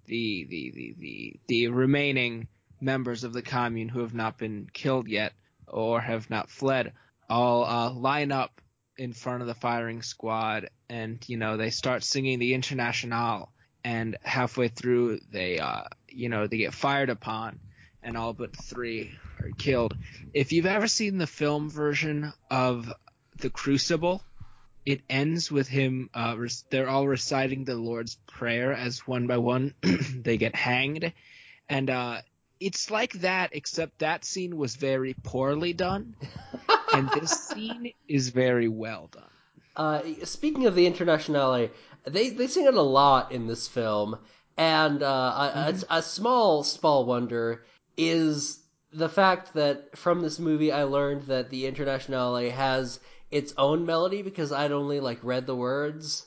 [0.07, 2.49] the the the the, the remaining
[2.81, 5.33] members of the commune who have not been killed yet
[5.67, 6.93] or have not fled
[7.29, 8.61] all uh, line up
[8.99, 13.53] in front of the firing squad and you know they start singing the internationale
[13.85, 17.59] and halfway through they uh you know they get fired upon
[18.03, 19.11] and all but three
[19.59, 19.97] killed.
[20.35, 22.93] If you've ever seen the film version of
[23.39, 24.23] the crucible
[24.87, 26.37] it ends with him uh
[26.71, 29.75] they're all reciting the lord's prayer as one by one.
[30.23, 31.13] They get hanged.
[31.69, 32.23] And uh
[32.61, 36.17] it's like that except that scene was very poorly done.
[36.93, 39.25] And this scene is very well done.
[39.77, 41.69] Uh, speaking of the Internationale,
[42.07, 44.19] they they sing it a lot in this film,
[44.57, 47.67] and uh, a, a, a small small wonder
[47.99, 48.61] is
[48.97, 52.99] the fact that from this movie I learned that the Internationale has
[53.31, 56.25] its own melody because I'd only like read the words,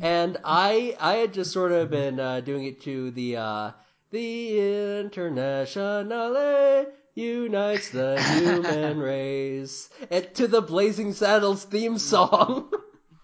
[0.00, 3.70] and I I had just sort of been uh, doing it to the uh,
[4.10, 12.70] the Internationale unites the human race and to the Blazing Saddles theme song.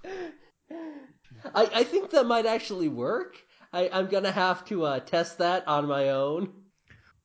[1.54, 3.36] I, I think that might actually work.
[3.72, 6.52] I, I'm gonna have to uh, test that on my own.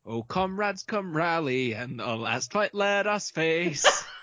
[0.05, 3.85] Oh comrades come rally and the last fight let us face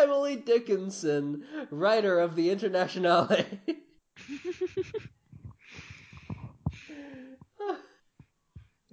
[0.00, 3.28] Emily Dickinson, writer of the Internationale.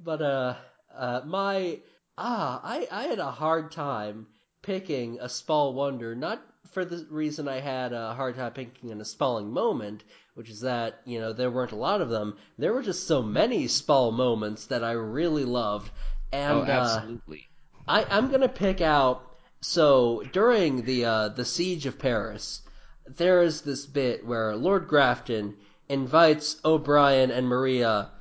[0.03, 0.55] but uh,
[0.93, 1.79] uh, my
[2.17, 4.27] ah, I I had a hard time
[4.61, 8.99] picking a Spall Wonder, not for the reason I had a hard time picking an
[9.01, 10.03] a Spalling moment,
[10.38, 12.38] which is that you know there weren't a lot of them.
[12.60, 15.89] There were just so many Spall moments that I really loved,
[16.32, 17.47] and oh uh, absolutely
[17.88, 19.23] I, I'm gonna pick out.
[19.62, 22.62] So during the uh, the siege of Paris,
[23.08, 25.56] there is this bit where Lord Grafton
[25.89, 28.12] invites O'Brien and Maria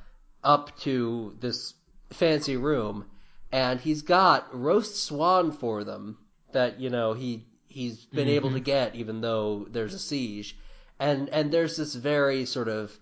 [0.43, 1.75] up to this
[2.09, 3.05] fancy room,
[3.51, 6.17] and he's got roast swan for them
[6.51, 10.57] that you know he he's been able to get even though there's a siege,
[10.99, 12.97] and and there's this very sort of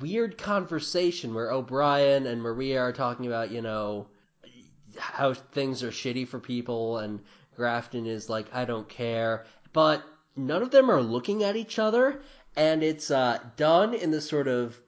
[0.00, 4.06] weird conversation where O'Brien and Maria are talking about you know
[4.98, 7.20] how things are shitty for people and
[7.56, 9.44] Grafton is like I don't care.
[9.72, 10.04] But
[10.36, 12.20] none of them are looking at each other,
[12.54, 14.78] and it's uh, done in this sort of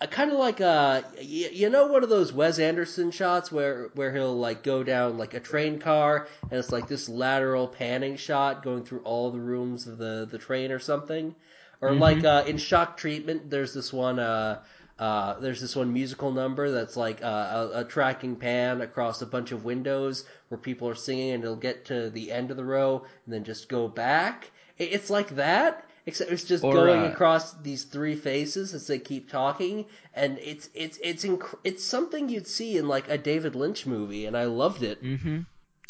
[0.00, 3.90] uh, kind of like a you, you know one of those Wes Anderson shots where
[3.94, 8.16] where he'll like go down like a train car and it's like this lateral panning
[8.16, 11.34] shot going through all the rooms of the the train or something
[11.82, 14.62] or like uh, in shock treatment there's this one uh
[14.98, 19.26] uh, there's this one musical number that's like uh, a, a tracking pan across a
[19.26, 22.64] bunch of windows where people are singing, and it'll get to the end of the
[22.64, 24.52] row and then just go back.
[24.78, 28.86] It- It's like that, except it's just Or, going uh, across these three faces as
[28.86, 33.18] they keep talking, and it's it's it's inc- it's something you'd see in like a
[33.18, 35.02] David Lynch movie, and I loved it.
[35.02, 35.40] Mm-hmm.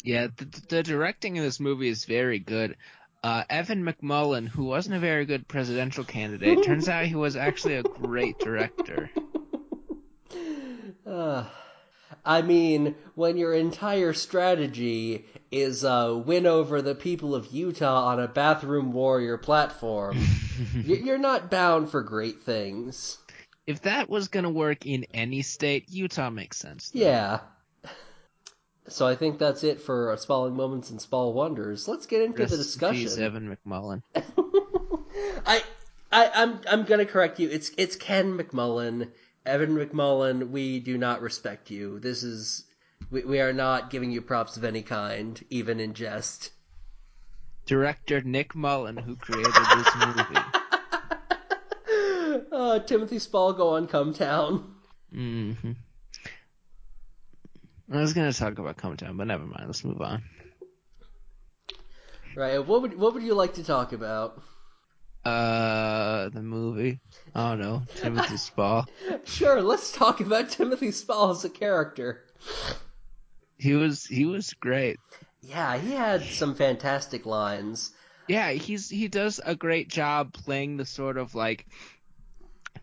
[0.03, 2.77] Yeah, the, the directing in this movie is very good.
[3.23, 7.75] Uh, Evan McMullen, who wasn't a very good presidential candidate, turns out he was actually
[7.75, 9.09] a great director.
[11.05, 11.43] Uh,
[12.23, 18.21] I mean, when your entire strategy is uh, win over the people of Utah on
[18.21, 20.17] a bathroom warrior platform,
[20.85, 23.17] you're not bound for great things.
[23.67, 26.89] If that was gonna work in any state, Utah makes sense.
[26.93, 27.41] Yeah.
[28.87, 31.87] So I think that's it for uh, Spalling Moments and Spall Wonders.
[31.87, 33.03] Let's get into Rest the discussion.
[33.03, 34.03] peace, Evan McMullen.
[35.45, 35.63] I,
[36.11, 37.49] I, I'm, I'm gonna correct you.
[37.49, 39.09] It's, it's Ken McMullen,
[39.45, 40.49] Evan McMullen.
[40.49, 41.99] We do not respect you.
[41.99, 42.65] This is,
[43.09, 46.51] we, we are not giving you props of any kind, even in jest.
[47.65, 50.41] Director Nick Mullen, who created this movie.
[52.51, 54.75] Uh, Timothy Spall, go on, come town.
[55.11, 55.53] hmm
[57.93, 59.65] I was gonna talk about Come Town, but never mind.
[59.67, 60.23] Let's move on.
[62.35, 62.65] Right.
[62.65, 64.41] What would, what would you like to talk about?
[65.23, 66.99] Uh, the movie.
[67.35, 68.87] Oh no, Timothy Spall.
[69.23, 72.23] Sure, let's talk about Timothy Spall as a character.
[73.57, 74.99] He was he was great.
[75.41, 77.91] Yeah, he had some fantastic lines.
[78.27, 81.67] Yeah, he's he does a great job playing the sort of like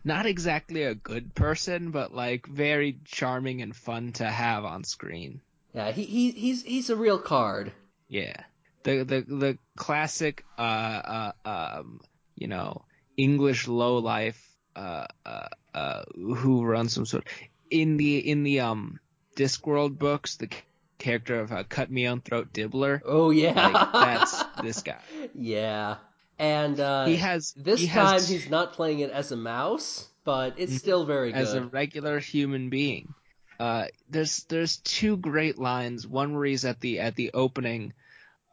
[0.03, 5.41] not exactly a good person, but like very charming and fun to have on screen.
[5.73, 7.71] Yeah, he, he he's he's a real card.
[8.07, 8.35] Yeah.
[8.83, 12.01] The the the classic uh uh um
[12.35, 12.83] you know
[13.15, 14.41] English low life
[14.75, 17.27] uh uh uh who runs some sort
[17.69, 18.99] in the in the um
[19.35, 20.49] Discworld books the
[20.97, 24.99] character of uh, Cut-Me-Own-Throat Dibbler Oh yeah, like that's this guy.
[25.33, 25.97] yeah.
[26.41, 30.07] And uh, He has this he time has, he's not playing it as a mouse,
[30.23, 31.37] but it's still very good.
[31.37, 33.13] as a regular human being.
[33.59, 36.07] Uh, there's there's two great lines.
[36.07, 37.93] One where he's at the at the opening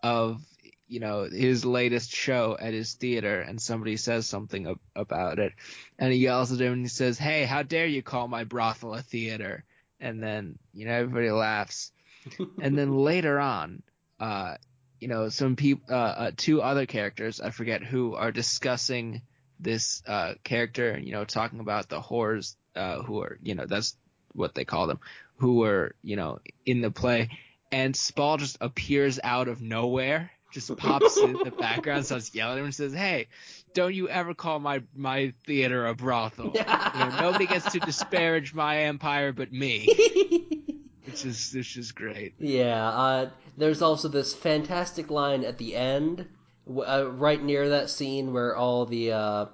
[0.03, 0.43] of
[0.87, 5.55] you know his latest show at his theater, and somebody says something ab- about it,
[5.99, 8.93] and he yells at him and he says, "Hey, how dare you call my brothel
[8.93, 9.65] a theater?"
[9.99, 11.91] And then you know everybody laughs,
[12.61, 13.83] and then later on,
[14.21, 14.57] uh,
[15.01, 19.23] you know some people, uh, uh, two other characters, I forget who, are discussing
[19.61, 23.97] this uh, character, you know, talking about the whores uh, who are, you know, that's
[24.33, 25.01] what they call them,
[25.37, 27.29] who were, you know, in the play,
[27.73, 32.59] and Spall just appears out of nowhere, just pops in the background, starts yelling at
[32.61, 33.29] him, and says, "Hey,
[33.75, 36.55] don't you ever call my my theater a brothel?
[36.95, 39.89] You know, nobody gets to disparage my empire but me."
[41.09, 42.35] Which is which is great.
[42.39, 46.27] Yeah, uh, there's also this fantastic line at the end,
[46.69, 49.47] uh, right near that scene where all the uh,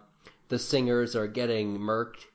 [0.49, 2.27] the singers are getting murked.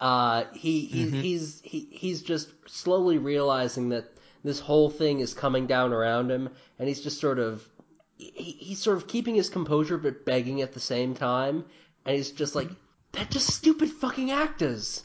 [0.00, 5.66] Uh, he, he he's he, he's just slowly realizing that this whole thing is coming
[5.66, 7.68] down around him, and he's just sort of
[8.16, 11.64] he, he's sort of keeping his composure but begging at the same time,
[12.06, 12.68] and he's just like,
[13.12, 15.04] "They're just stupid fucking actors."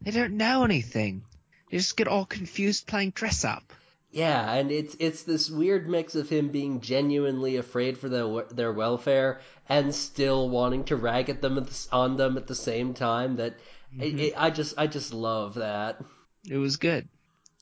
[0.00, 1.24] They don't know anything.
[1.70, 3.72] They just get all confused playing dress up.
[4.10, 8.72] Yeah, and it's it's this weird mix of him being genuinely afraid for their their
[8.72, 12.94] welfare and still wanting to rag at them at the, on them at the same
[12.94, 13.36] time.
[13.36, 13.58] That
[13.98, 14.18] it, mm-hmm.
[14.18, 16.02] it, I just I just love that.
[16.48, 17.06] It was good.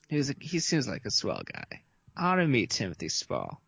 [0.07, 1.81] He was a, he seems like a swell guy.
[2.15, 3.61] I want to meet Timothy Spall.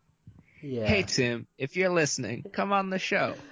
[0.62, 3.34] Yeah, Hey Tim, if you're listening, come on the show.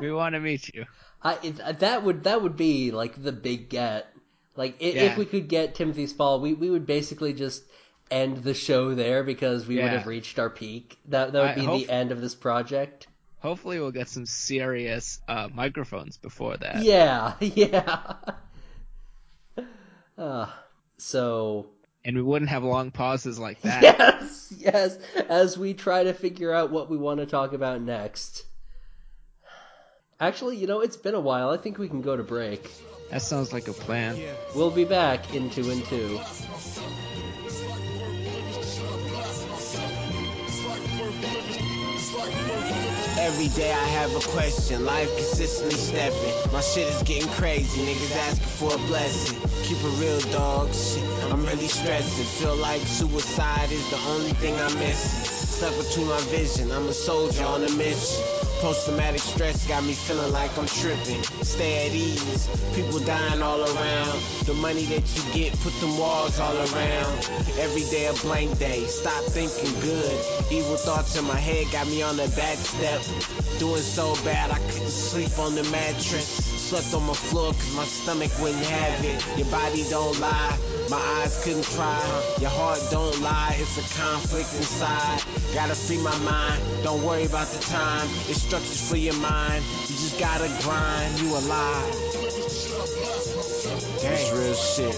[0.00, 0.86] We want to meet you.
[1.22, 1.36] I
[1.78, 4.13] that would that would be like the big get.
[4.56, 5.02] Like i Yeah.
[5.04, 7.64] if we could get Timothy Spall, we we would basically just
[8.10, 10.96] end the show there because we would have reached our peak.
[11.06, 13.08] That that would I be hope- the end of this project.
[13.40, 16.82] Hopefully, we'll get some serious uh, microphones before that.
[16.82, 18.14] Yeah, yeah.
[20.16, 20.46] Uh,
[20.96, 21.66] so
[22.04, 23.82] And we wouldn't have long pauses like that.
[23.82, 24.98] Yes, yes,
[25.28, 28.44] as we try to figure out what we want to talk about next.
[30.20, 31.50] Actually, you know, it's been a while.
[31.50, 32.70] I think we can go to break.
[33.14, 34.18] That sounds like a plan.
[34.56, 36.18] We'll be back in two and two.
[43.16, 46.52] Every day I have a question, life consistently stepping.
[46.52, 49.38] My shit is getting crazy, niggas asking for a blessing.
[49.62, 50.74] Keep it real, dog.
[50.74, 52.24] Shit, I'm really stressing.
[52.42, 55.24] Feel like suicide is the only thing I'm missing.
[55.46, 58.43] Stuck between my vision, I'm a soldier on a mission.
[58.64, 61.22] Post traumatic stress got me feeling like I'm tripping.
[61.42, 64.18] Stay at ease, people dying all around.
[64.46, 67.30] The money that you get, put them walls all around.
[67.58, 70.18] Every day a blank day, stop thinking good.
[70.50, 73.02] Evil thoughts in my head got me on the back step.
[73.58, 76.53] Doing so bad I couldn't sleep on the mattress.
[76.64, 79.22] Slept on my floor cause my stomach wouldn't have it.
[79.36, 80.58] Your body don't lie,
[80.88, 82.00] my eyes couldn't cry.
[82.40, 85.20] Your heart don't lie, it's a conflict inside.
[85.52, 88.08] Gotta free my mind, don't worry about the time.
[88.32, 91.92] Instructions for your mind, you just gotta grind, you alive.
[94.00, 94.94] That's real shit.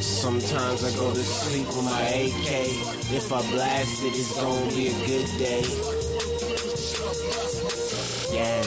[0.00, 2.70] Sometimes I go to sleep with my AK.
[3.10, 6.03] If I blast it, it's gonna be a good day.
[8.34, 8.66] Yes.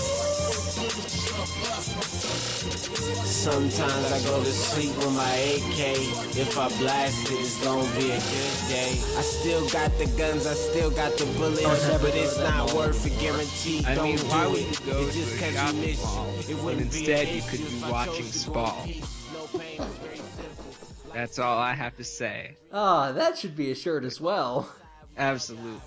[3.28, 6.38] Sometimes I go to sleep with my AK.
[6.38, 9.02] If I blast it, it's gonna be a good day.
[9.18, 12.40] I still got the guns, I still got the bullets, I would never but it's
[12.40, 13.82] not worth a guarantee.
[13.82, 13.86] guaranteed.
[13.88, 14.70] I Don't mean, do why would it.
[14.80, 16.50] you go It's just to a 'cause you shopping miss mall it.
[16.50, 18.84] It when instead you could be watching chose Spall?
[18.86, 19.06] in peace.
[19.34, 21.12] No pain, it's very simple.
[21.14, 22.56] That's all I have to say.
[22.72, 24.70] Ah, that should be a shirt as well.
[25.18, 25.82] Absolutely.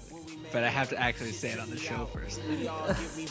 [0.53, 2.41] But I have to actually say it on the show first.
[2.49, 2.95] We all Yeah.
[2.97, 3.27] and we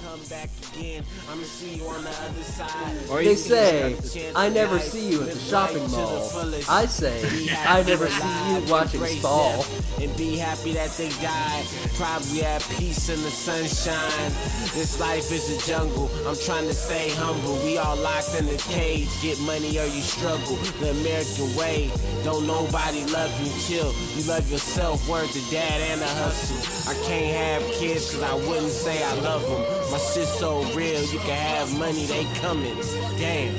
[0.00, 1.04] come back again.
[1.30, 3.10] I'ma see you on the other side.
[3.10, 5.90] Or They say, just have the I never see you at the shopping life to
[5.90, 6.54] the mall.
[6.68, 9.64] I say, I never see you alive, watching embrace Spall.
[10.00, 11.64] And be happy that they died.
[11.96, 14.32] Probably at peace in the sunshine.
[14.74, 16.10] This life is a jungle.
[16.26, 17.56] I'm trying to stay humble.
[17.64, 19.08] We all locked in a cage.
[19.22, 20.56] Get money or you struggle.
[20.80, 21.90] The American way.
[22.24, 23.50] Don't nobody love you.
[23.66, 23.92] Chill.
[24.16, 25.08] You love yourself.
[25.08, 26.90] Word to dad and a hustle.
[26.90, 29.90] I can't have kids cause I wouldn't say I love them.
[29.92, 31.02] My shit's so real.
[31.02, 32.06] You can have money.
[32.06, 32.76] They coming.
[33.18, 33.54] Damn.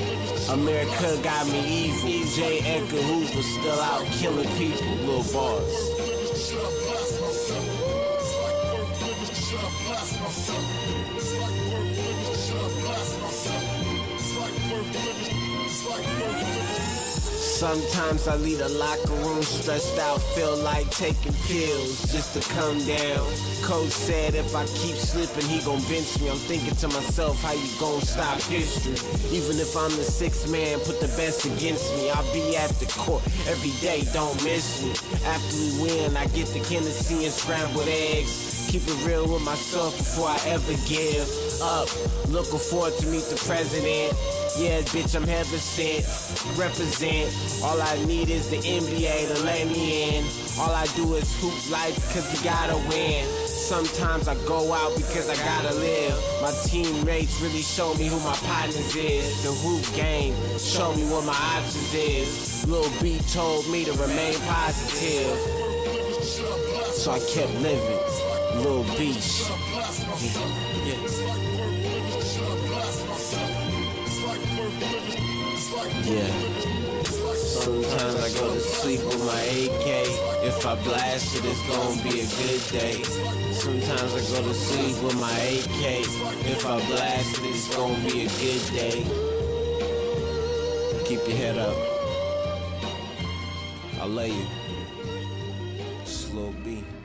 [0.50, 2.26] America got me evil.
[2.36, 2.60] J.
[2.60, 4.88] Edgar Hoover still out killing people.
[5.06, 5.98] Little boss.
[17.58, 22.86] Sometimes I leave the locker room stressed out, feel like taking pills just to come
[22.86, 23.34] down.
[23.64, 26.30] Coach said if I keep slipping, he gon' bench me.
[26.30, 28.94] I'm thinking to myself, how you gon' stop history?
[29.36, 32.12] Even if I'm the sixth man, put the best against me.
[32.12, 34.92] I'll be at the court every day, don't miss me.
[35.26, 38.47] After we win, I get the Hennessy and scrambled eggs.
[38.68, 41.24] Keep it real with myself before I ever give
[41.62, 41.88] up.
[42.28, 44.12] Looking forward to meet the president.
[44.60, 46.04] Yeah, bitch, I'm heaven sent.
[46.60, 47.32] Represent.
[47.64, 50.26] All I need is the NBA to let me in.
[50.60, 53.26] All I do is hoop life cause you gotta win.
[53.48, 56.14] Sometimes I go out because I gotta live.
[56.42, 59.44] My teammates really show me who my partners is.
[59.44, 62.68] The hoop game show me what my options is.
[62.68, 65.40] Lil B told me to remain positive.
[66.92, 68.37] So I kept living.
[68.58, 69.44] Lil Beach.
[70.86, 71.28] Yeah.
[76.04, 76.32] Yeah.
[77.04, 79.88] Sometimes I go to sleep with my AK.
[80.44, 83.04] If I blast it, it's gonna be a good day.
[83.54, 86.02] Sometimes I go to sleep with my AK.
[86.50, 89.06] If I blast it, it's gonna be a good day.
[91.06, 91.78] Keep your head up.
[94.00, 94.46] I love you.
[96.06, 96.97] Slow B.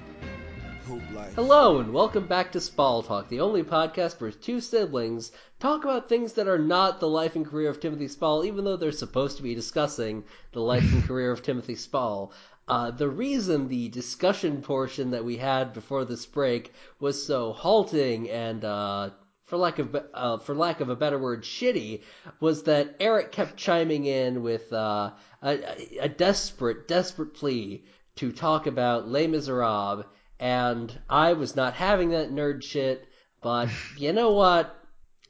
[1.34, 6.06] Hello, and welcome back to Spall Talk, the only podcast where two siblings talk about
[6.06, 9.38] things that are not the life and career of Timothy Spall, even though they're supposed
[9.38, 10.22] to be discussing
[10.52, 12.30] the life and career of Timothy Spall.
[12.68, 18.28] Uh, the reason the discussion portion that we had before this break was so halting
[18.28, 19.08] and, uh,
[19.44, 22.02] for lack of uh, for lack of a better word, shitty,
[22.38, 25.12] was that Eric kept chiming in with uh,
[25.42, 25.58] a,
[26.00, 27.82] a desperate, desperate plea
[28.16, 30.04] to talk about Les Miserables,
[30.42, 33.06] and I was not having that nerd shit.
[33.40, 34.76] But you know what?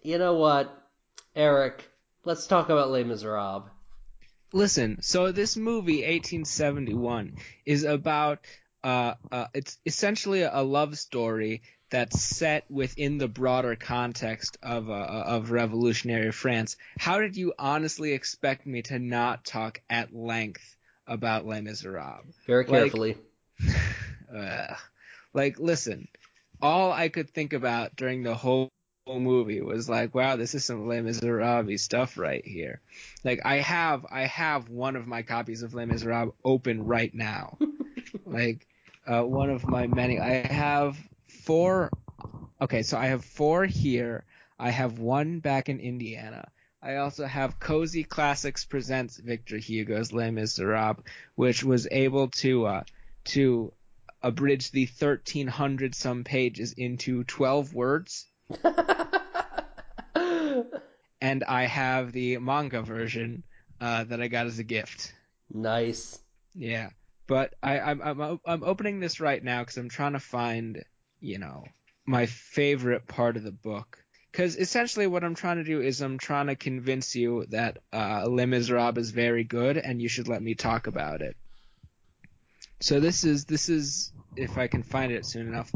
[0.03, 0.73] You know what,
[1.37, 1.89] Eric?
[2.25, 3.69] Let's talk about Les Miserables.
[4.55, 8.41] Listen, so this movie, 1871, is about
[8.83, 14.95] uh, uh, it's essentially a love story that's set within the broader context of uh,
[14.95, 16.77] of revolutionary France.
[16.99, 22.35] How did you honestly expect me to not talk at length about Les Miserables?
[22.47, 23.19] Very carefully.
[24.35, 24.77] Ugh.
[25.35, 26.09] Like, listen,
[26.61, 28.71] all I could think about during the whole
[29.07, 32.81] movie was like, wow, this is some Les Miserables stuff right here.
[33.25, 37.59] Like, I have, I have one of my copies of Les Miserables open right now.
[38.27, 38.67] like,
[39.07, 40.21] uh, one of my many.
[40.21, 41.91] I have four.
[42.61, 44.25] Okay, so I have four here.
[44.59, 46.49] I have one back in Indiana.
[46.81, 51.05] I also have Cozy Classics presents Victor Hugo's Les Miserables,
[51.35, 52.85] which was able to uh,
[53.25, 53.73] to
[54.23, 58.27] abridge the 1300 some pages into 12 words.
[61.21, 63.45] and I have the manga version
[63.81, 65.13] uh, that I got as a gift.
[65.51, 66.19] Nice.
[66.55, 66.91] Yeah,
[67.27, 70.85] but I, I'm I'm I'm opening this right now because I'm trying to find
[71.21, 71.65] you know
[72.07, 73.99] my favorite part of the book.
[74.31, 78.27] Because essentially, what I'm trying to do is I'm trying to convince you that uh,
[78.29, 81.37] Les Miserables is very good, and you should let me talk about it.
[82.83, 85.71] So this is this is if I can find it soon enough.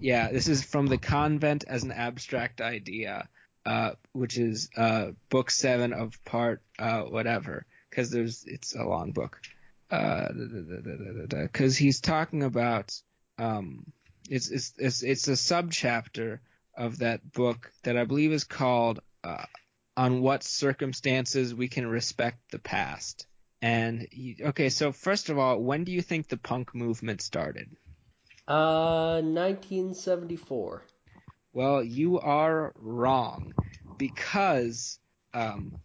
[0.00, 3.28] Yeah, this is from the convent as an abstract idea,
[3.64, 9.12] uh, which is uh, book seven of part uh, whatever, because there's it's a long
[9.12, 9.40] book.
[9.88, 12.92] Because he's talking about
[13.38, 13.92] um,
[14.28, 16.40] it's it's it's it's a subchapter
[16.76, 19.44] of that book that I believe is called uh,
[19.96, 23.28] "On What Circumstances We Can Respect the Past."
[23.62, 24.08] And
[24.40, 27.70] okay, so first of all, when do you think the punk movement started?
[28.48, 30.82] Uh, 1974.
[31.52, 33.54] Well, you are wrong
[33.96, 34.98] because
[35.32, 35.78] um,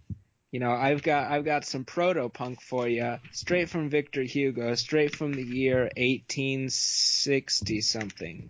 [0.51, 4.75] you know, I've got I've got some proto punk for you, straight from Victor Hugo,
[4.75, 8.49] straight from the year 1860 something,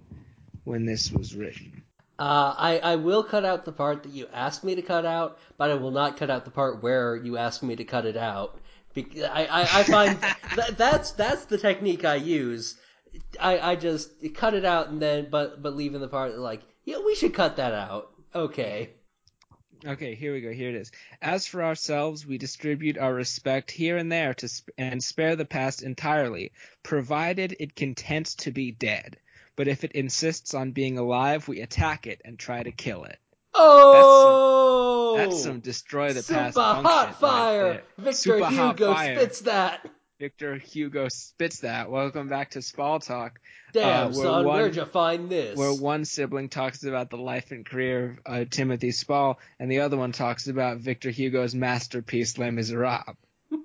[0.63, 1.83] when this was written.
[2.19, 5.37] Uh, I, I will cut out the part that you asked me to cut out,
[5.57, 8.17] but I will not cut out the part where you asked me to cut it
[8.17, 8.59] out.
[8.97, 10.19] I, I, I find
[10.55, 12.75] that, that's that's the technique I use.
[13.39, 16.99] I, I just cut it out and then but but leaving the part like yeah
[17.05, 18.11] we should cut that out.
[18.33, 18.91] Okay.
[19.85, 20.51] Okay, here we go.
[20.51, 20.91] Here it is.
[21.21, 25.45] As for ourselves, we distribute our respect here and there to sp- and spare the
[25.45, 29.17] past entirely, provided it contents to be dead.
[29.55, 33.19] But if it insists on being alive, we attack it and try to kill it.
[33.59, 37.65] Oh, That's some destroy the super past hot fire.
[37.65, 37.83] right.
[37.97, 39.15] Victor Super hot Hugo fire.
[39.17, 39.89] spits that.
[40.19, 41.91] Victor Hugo spits that.
[41.91, 43.39] Welcome back to Spall Talk.
[43.73, 45.57] Damn Uh, where son, one- where'd you find this?
[45.57, 49.81] where one sibling talks about the life and career of uh, Timothy Spall, and the
[49.81, 53.15] other one talks about Victor Hugo's masterpiece Les Miserables,
[53.51, 53.57] uh,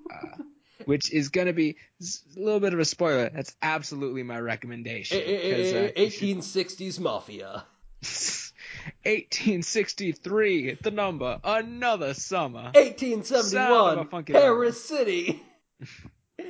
[0.85, 3.29] which is going to be a little bit of a spoiler.
[3.29, 5.17] That's absolutely my recommendation.
[5.17, 7.65] A- a- 'cause, a- uh, you should- 1860s mafia.
[9.03, 12.71] 1863, the number, another summer.
[12.73, 15.41] Sound of a 1871, funky Paris City.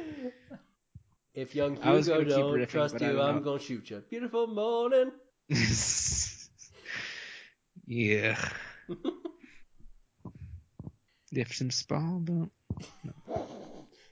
[1.34, 4.04] if young Hugo don't riffing, trust you, I'm gonna shoot you.
[4.10, 5.12] Beautiful morning.
[7.86, 8.38] yeah.
[11.32, 12.52] if some Spall don't.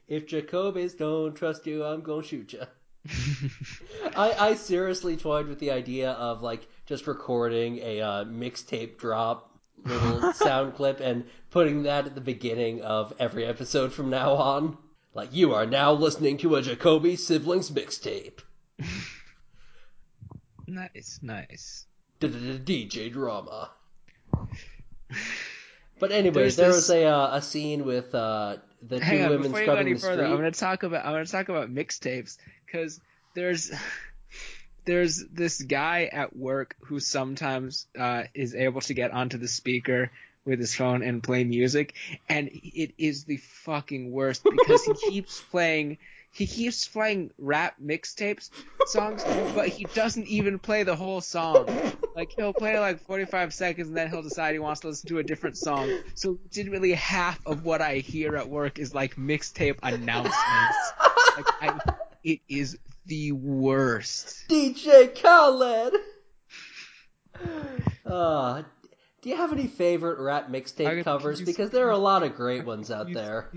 [0.07, 2.63] If Jacobis don't trust you, I'm gonna shoot you.
[4.15, 9.49] I, I seriously toyed with the idea of like just recording a uh, mixtape drop
[9.85, 14.77] little sound clip and putting that at the beginning of every episode from now on.
[15.13, 18.39] Like you are now listening to a Jacoby siblings mixtape.
[20.67, 21.85] nice, nice.
[22.19, 23.71] DJ drama.
[25.99, 29.21] But anyway, There's there this- was a uh, a scene with uh, the two Hang
[29.23, 30.53] on, women before you go scrubbing any the further, I'm street.
[30.53, 32.99] to talk about I'm to talk about mixtapes because
[33.35, 33.71] there's
[34.85, 40.11] there's this guy at work who sometimes uh, is able to get onto the speaker
[40.45, 41.95] with his phone and play music,
[42.27, 45.97] and it is the fucking worst because he keeps playing.
[46.33, 48.49] He keeps playing rap mixtapes
[48.87, 49.21] songs,
[49.53, 51.67] but he doesn't even play the whole song.
[52.15, 55.19] Like he'll play like 45 seconds and then he'll decide he wants to listen to
[55.19, 55.91] a different song.
[56.15, 60.93] So legitimately half of what I hear at work is like mixtape announcements.
[61.35, 61.79] like I,
[62.23, 62.77] it is
[63.11, 64.45] the worst.
[64.47, 65.93] DJ Khaled.
[68.05, 68.63] Uh,
[69.21, 71.41] do you have any favorite rap mixtape got- covers?
[71.41, 73.49] you- Because there are a lot of great ones out there.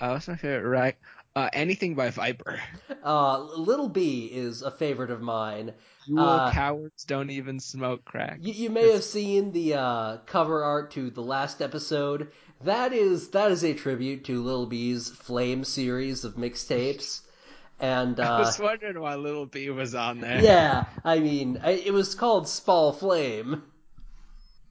[0.00, 0.68] Uh, what's my favorite?
[0.68, 0.96] Right?
[1.36, 2.60] Uh, anything by Viper.
[3.04, 5.72] Uh, Little B is a favorite of mine.
[6.06, 8.38] You Uh, cowards don't even smoke crack.
[8.40, 12.28] You, you may have seen the uh, cover art to the last episode.
[12.64, 17.20] That is that is a tribute to Lil B's Flame series of mixtapes,
[17.80, 20.42] and I uh, was wondering why Little B was on there.
[20.42, 23.62] yeah, I mean I, it was called Spall Flame.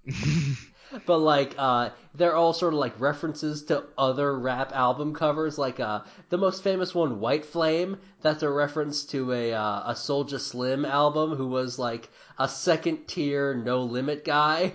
[1.06, 5.58] But like, uh, they're all sort of like references to other rap album covers.
[5.58, 7.98] Like, uh, the most famous one, White Flame.
[8.22, 13.08] That's a reference to a uh, a Soulja Slim album, who was like a second
[13.08, 14.74] tier No Limit guy.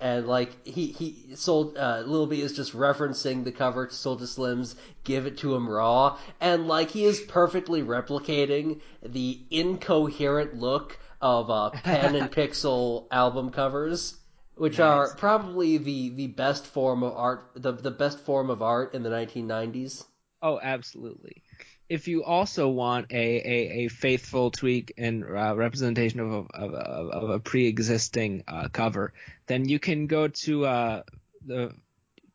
[0.00, 4.26] And like he he sold uh, Lil B is just referencing the cover to Soulja
[4.26, 10.98] Slim's "Give It to Him Raw," and like he is perfectly replicating the incoherent look
[11.20, 14.16] of uh, pen and pixel album covers,
[14.54, 18.94] which are probably the the best form of art, the the best form of art
[18.94, 20.04] in the 1990s.
[20.40, 21.42] Oh, absolutely.
[21.88, 26.72] If you also want a, a, a faithful tweak and uh, representation of a, of,
[26.74, 29.14] a, of a pre-existing uh, cover,
[29.46, 31.02] then you can go to uh,
[31.46, 31.72] the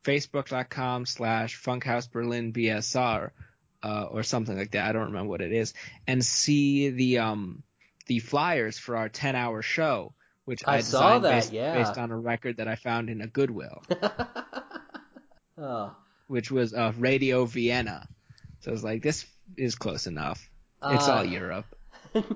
[0.04, 3.32] facebook.com slash funkhouseberlinbsr
[3.84, 4.88] uh, or something like that.
[4.88, 5.74] I don't remember what it is,
[6.08, 7.64] and see the um
[8.08, 10.14] the flyers for our 10 hour show,
[10.46, 11.74] which I I, saw designed that, based, yeah.
[11.76, 13.84] based on a record that I found in a Goodwill.
[15.58, 15.96] oh.
[16.28, 18.08] which was uh, Radio Vienna.
[18.60, 19.26] So I was like, this
[19.58, 20.50] is close enough.
[20.84, 21.66] It's Uh, all Europe.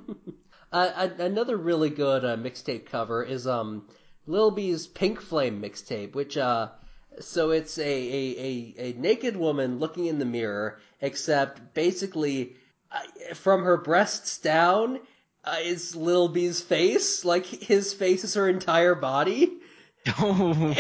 [0.72, 3.88] uh, another really good uh, mixtape cover is um
[4.26, 6.70] Lil B's Pink Flame mixtape, which uh
[7.20, 12.56] so it's a, a, a, a naked woman looking in the mirror, except basically
[12.92, 15.00] uh, from her breasts down
[15.44, 19.54] uh, is Lil B's face, like his face is her entire body.
[20.20, 20.74] Oh,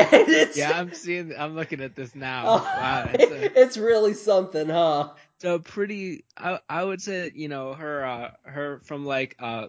[0.55, 1.34] yeah, I'm seeing.
[1.38, 2.45] I'm looking at this now.
[2.59, 5.09] Wow, a, it's really something, huh?
[5.43, 6.25] A pretty.
[6.38, 9.67] I, I would say, you know, her, uh, her from like, uh,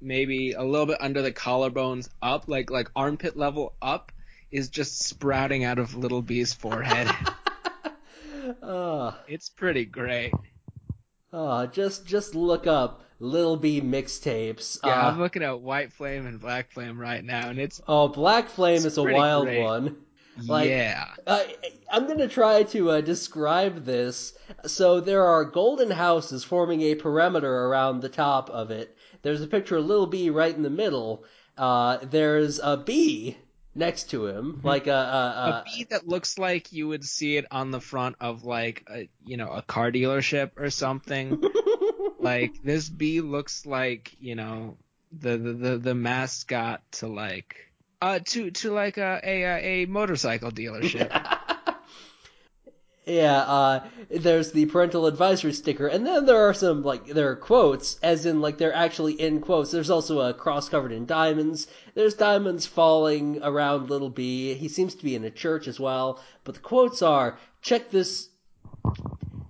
[0.00, 4.12] maybe a little bit under the collarbones up, like like armpit level up,
[4.50, 7.08] is just sprouting out of Little B's forehead.
[8.62, 10.32] Uh, it's pretty great.
[11.32, 14.78] uh, just just look up Little B mixtapes.
[14.84, 18.08] Yeah, uh, I'm looking at White Flame and Black Flame right now, and it's Oh,
[18.08, 19.62] Black Flame It's is a wild great.
[19.62, 19.96] one.
[20.46, 21.08] Like- yeah.
[21.26, 21.44] Uh,
[21.90, 24.32] I'm gonna try to uh, describe this.
[24.66, 28.96] So there are golden houses forming a perimeter around the top of it.
[29.22, 31.24] There's a picture of Little B right in the middle.
[31.56, 33.36] Uh, there's a bee
[33.74, 37.36] next to him, like a, a, a a bee that looks like you would see
[37.36, 41.42] it on the front of like a you know a car dealership or something.
[42.18, 44.76] like this bee looks like you know
[45.12, 47.56] the the the, the mascot to like
[48.02, 51.10] uh to to like a a a motorcycle dealership.
[53.04, 57.36] Yeah, uh, there's the parental advisory sticker, and then there are some, like, there are
[57.36, 59.72] quotes, as in, like, they're actually in quotes.
[59.72, 61.66] There's also a cross covered in diamonds.
[61.94, 64.54] There's diamonds falling around Little B.
[64.54, 66.20] He seems to be in a church as well.
[66.44, 68.28] But the quotes are, check this,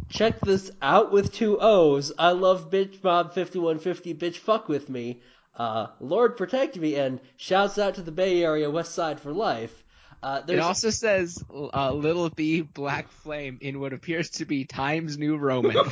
[0.08, 2.10] check this out with two O's.
[2.18, 5.20] I love bitch mob 5150, bitch fuck with me.
[5.56, 9.84] Uh, Lord protect me, and shouts out to the Bay Area West Side for life.
[10.22, 15.18] Uh, It also says uh, Little B Black Flame in what appears to be Times
[15.18, 15.76] New Roman.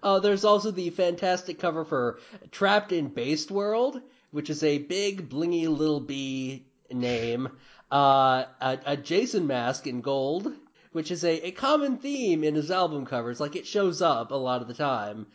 [0.00, 2.20] Uh, there's also the fantastic cover for
[2.52, 4.00] Trapped in Based World,
[4.30, 7.48] which is a big, blingy little B name.
[7.90, 10.52] Uh, a, a Jason mask in gold,
[10.92, 13.40] which is a, a common theme in his album covers.
[13.40, 15.26] Like, it shows up a lot of the time.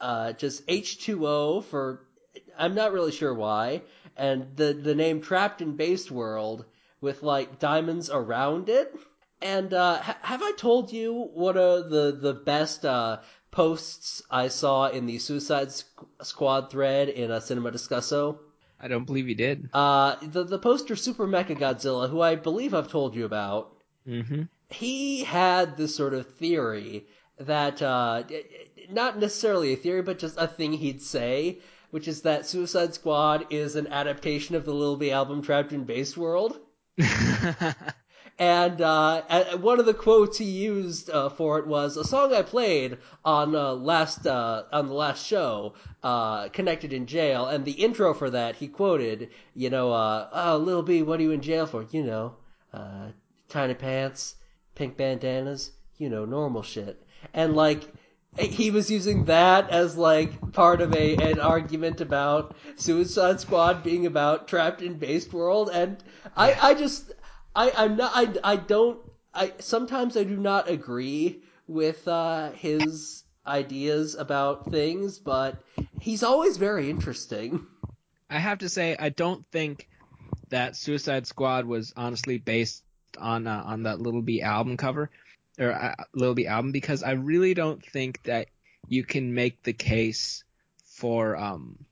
[0.00, 2.06] Uh, just H2O for,
[2.58, 3.82] I'm not really sure why.
[4.16, 6.64] And the, the name Trapped in Based World
[7.00, 8.94] with, like, diamonds around it.
[9.42, 13.18] And uh, ha- have I told you what are the the best uh,
[13.50, 18.38] posts I saw in the Suicide Squ- Squad thread in a Cinema Discusso?
[18.80, 19.68] I don't believe you did.
[19.72, 23.72] Uh, the the poster Super Mecha Godzilla, who I believe I've told you about,
[24.08, 24.42] Mm-hmm.
[24.70, 27.06] he had this sort of theory
[27.38, 28.22] that uh,
[28.90, 31.58] not necessarily a theory, but just a thing he'd say,
[31.94, 35.84] which is that Suicide Squad is an adaptation of the Lil B album Trapped in
[35.84, 36.58] Base World.
[38.36, 39.22] And uh,
[39.58, 43.54] one of the quotes he used uh, for it was a song I played on
[43.54, 47.46] uh, last uh, on the last show, uh, connected in jail.
[47.46, 51.22] And the intro for that, he quoted, you know, uh, "Oh, Lil B, what are
[51.22, 51.86] you in jail for?
[51.92, 52.34] You know,
[52.72, 53.10] uh,
[53.48, 54.34] tiny pants,
[54.74, 57.00] pink bandanas, you know, normal shit."
[57.32, 57.88] And like,
[58.38, 64.06] he was using that as like part of a an argument about Suicide Squad being
[64.06, 66.02] about trapped in based world, and
[66.36, 67.12] I I just
[67.54, 68.98] I I'm not I I don't
[69.32, 75.62] I sometimes I do not agree with uh, his ideas about things, but
[76.00, 77.66] he's always very interesting.
[78.30, 79.88] I have to say, I don't think
[80.48, 82.82] that Suicide Squad was honestly based
[83.18, 85.10] on uh, on that Little B album cover
[85.58, 88.48] or uh, Little B album because I really don't think that
[88.88, 90.44] you can make the case
[90.84, 91.84] for um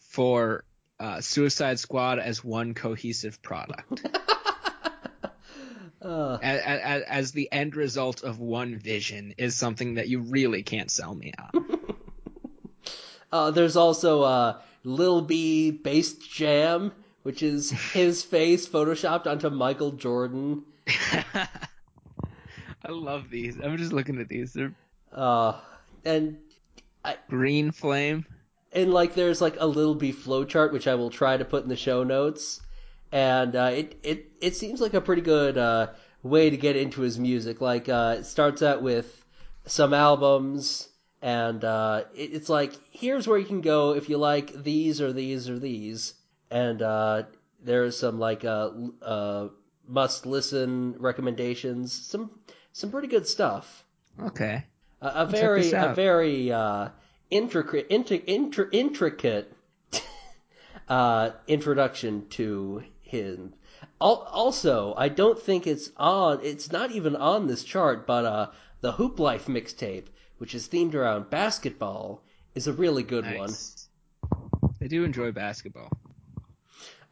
[0.00, 0.64] for
[1.00, 4.06] uh, Suicide Squad as one cohesive product
[6.04, 10.62] Uh, as, as, as the end result of one vision is something that you really
[10.62, 11.80] can't sell me on.
[13.32, 16.92] uh, there's also uh, Lil B Based Jam,
[17.22, 20.64] which is his face photoshopped onto Michael Jordan.
[22.84, 23.58] I love these.
[23.60, 24.52] I'm just looking at these.
[24.52, 24.74] They're
[25.12, 25.60] Uh,
[26.04, 26.38] and
[27.28, 28.26] green flame.
[28.72, 31.68] and like there's like a little B flowchart which I will try to put in
[31.68, 32.60] the show notes,
[33.12, 35.88] and uh, it it it seems like a pretty good uh,
[36.22, 37.60] way to get into his music.
[37.60, 39.24] Like uh, it starts out with
[39.66, 40.88] some albums,
[41.22, 45.12] and uh, it, it's like here's where you can go if you like these or
[45.12, 46.14] these or these,
[46.50, 47.22] and uh,
[47.62, 48.70] there's some like uh,
[49.00, 49.48] uh,
[49.86, 51.92] must listen recommendations.
[51.92, 52.30] Some
[52.74, 53.84] some pretty good stuff.
[54.20, 54.64] Okay.
[55.00, 55.62] A, a very
[55.92, 56.88] a very uh,
[57.30, 59.52] intricate intri, intri, intricate
[60.88, 63.54] uh, introduction to him.
[64.00, 66.40] Al- Also, I don't think it's on.
[66.42, 68.50] It's not even on this chart, but uh,
[68.80, 70.06] the Hoop Life mixtape,
[70.38, 72.22] which is themed around basketball,
[72.54, 73.50] is a really good one.
[73.50, 73.88] Nice.
[74.82, 75.90] I do enjoy basketball.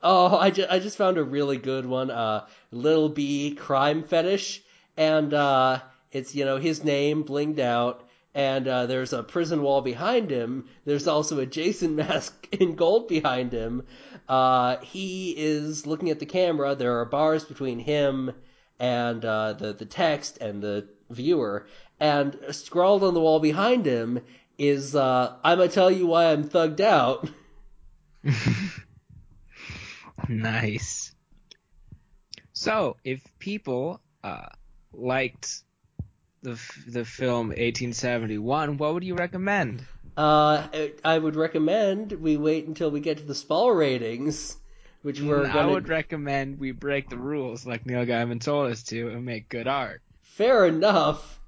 [0.02, 2.10] Oh, I, ju- I just found a really good one.
[2.10, 4.61] Uh, Little B crime fetish,
[4.96, 5.80] and uh,
[6.10, 10.68] it's you know his name blinged out, and uh, there's a prison wall behind him.
[10.84, 13.84] There's also a Jason mask in gold behind him.
[14.28, 16.74] Uh, he is looking at the camera.
[16.74, 18.32] There are bars between him
[18.78, 21.66] and uh, the the text and the viewer,
[22.00, 24.20] and scrawled on the wall behind him
[24.58, 27.28] is uh, "I'ma tell you why I'm thugged out."
[30.28, 31.12] nice.
[32.52, 34.46] So, if people uh,
[34.92, 35.62] liked
[36.42, 39.88] the the film 1871, what would you recommend?
[40.16, 40.68] Uh,
[41.04, 44.56] I would recommend we wait until we get to the Spall ratings,
[45.02, 45.72] which we're Mm, I gonna.
[45.72, 49.48] I would recommend we break the rules like Neil Gaiman told us to and make
[49.48, 50.02] good art.
[50.22, 51.40] Fair enough.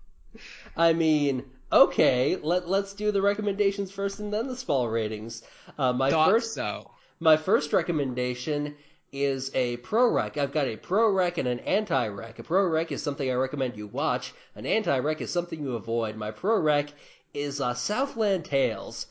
[0.76, 5.42] I mean, okay, let let's do the recommendations first and then the Spall ratings.
[5.78, 6.90] Uh, my Thought first so.
[7.20, 8.76] my first recommendation
[9.14, 10.36] is a pro rec.
[10.36, 12.40] I've got a pro rec and an anti rec.
[12.40, 14.34] A pro rec is something I recommend you watch.
[14.56, 16.16] An anti rec is something you avoid.
[16.16, 16.92] My pro rec
[17.32, 19.06] is uh, Southland Tales.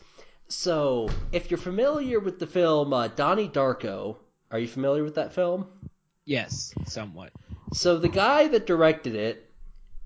[0.49, 4.17] So, if you're familiar with the film uh, Donnie Darko,
[4.51, 5.67] are you familiar with that film?
[6.25, 7.31] Yes, somewhat.
[7.71, 9.49] So the guy that directed it,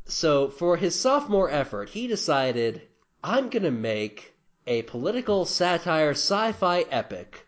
[0.06, 2.84] so for his sophomore effort, he decided,
[3.24, 4.36] I'm gonna make
[4.68, 7.47] a political satire sci-fi epic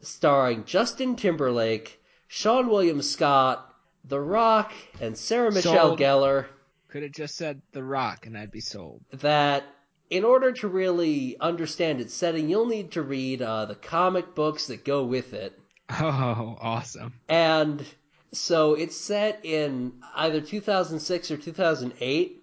[0.00, 3.74] starring Justin Timberlake, Seann William Scott,
[4.04, 5.98] The Rock, and Sarah Michelle Sold.
[6.00, 6.46] Gellar
[6.88, 9.02] Could have just said The Rock and I'd be sold.
[9.12, 9.64] that
[10.10, 14.66] in order to really understand its setting, you'll need to read uh, the comic books
[14.66, 15.58] that go with it.
[15.90, 17.14] Oh, awesome.
[17.28, 17.84] And
[18.32, 22.42] so it's set in either 2006 or 2008,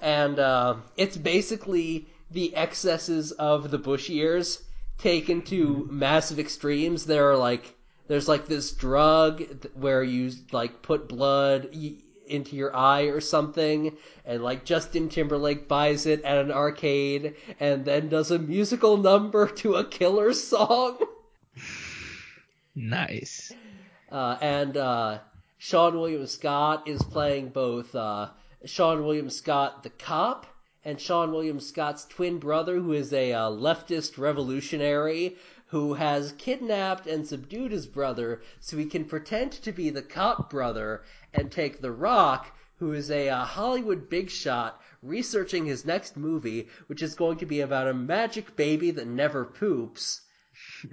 [0.00, 4.62] and uh, it's basically the excesses of the Bush years
[5.04, 7.04] taken to massive extremes.
[7.04, 7.76] There are like
[8.08, 9.44] there's like this drug
[9.74, 11.68] where you like put blood
[12.26, 17.84] into your eye or something, and like Justin Timberlake buys it at an arcade and
[17.84, 20.98] then does a musical number to a killer song.
[22.74, 23.52] Nice.
[24.10, 25.18] Uh, and uh,
[25.60, 28.30] Seann William Scott is playing both uh,
[28.64, 30.46] Seann William Scott the cop
[30.84, 35.36] and Seann William Scott's twin brother, who is a uh, leftist revolutionary
[35.68, 40.50] who has kidnapped and subdued his brother so he can pretend to be the cop
[40.50, 46.16] brother and take The Rock, who is a uh, Hollywood big shot researching his next
[46.16, 50.20] movie, which is going to be about a magic baby that never poops.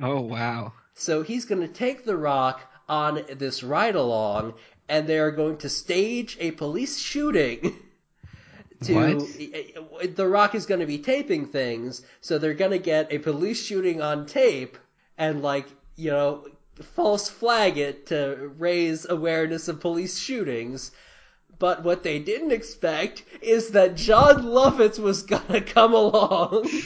[0.01, 0.73] Oh, wow.
[0.95, 4.55] So he's going to take The Rock on this ride along,
[4.89, 7.77] and they are going to stage a police shooting.
[8.83, 10.15] To What?
[10.15, 13.63] The Rock is going to be taping things, so they're going to get a police
[13.63, 14.77] shooting on tape
[15.17, 16.47] and like you know
[16.81, 20.91] false flag it to raise awareness of police shootings.
[21.59, 26.67] But what they didn't expect is that Jon Lovitz was gonna come along.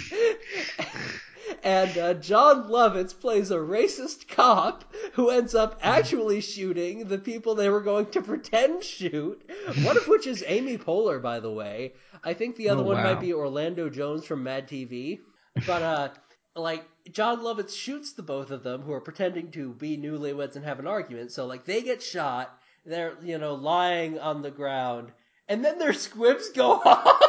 [1.66, 7.56] and uh, Jon Lovitz plays a racist cop who ends up actually shooting the people
[7.56, 9.42] they were going to pretend shoot.
[9.84, 11.94] One of which is Amy Poehler, by the way.
[12.24, 13.04] I think the other Oh, one wow.
[13.04, 15.20] might be Orlando Jones from Mad TV.
[15.66, 16.10] But uh,
[16.56, 20.64] like Jon Lovitz shoots the both of them who are pretending to be newlyweds and
[20.66, 21.32] have an argument.
[21.32, 22.56] So like they get shot.
[22.86, 25.12] They're you know lying on the ground,
[25.50, 27.22] and then their squibs go off.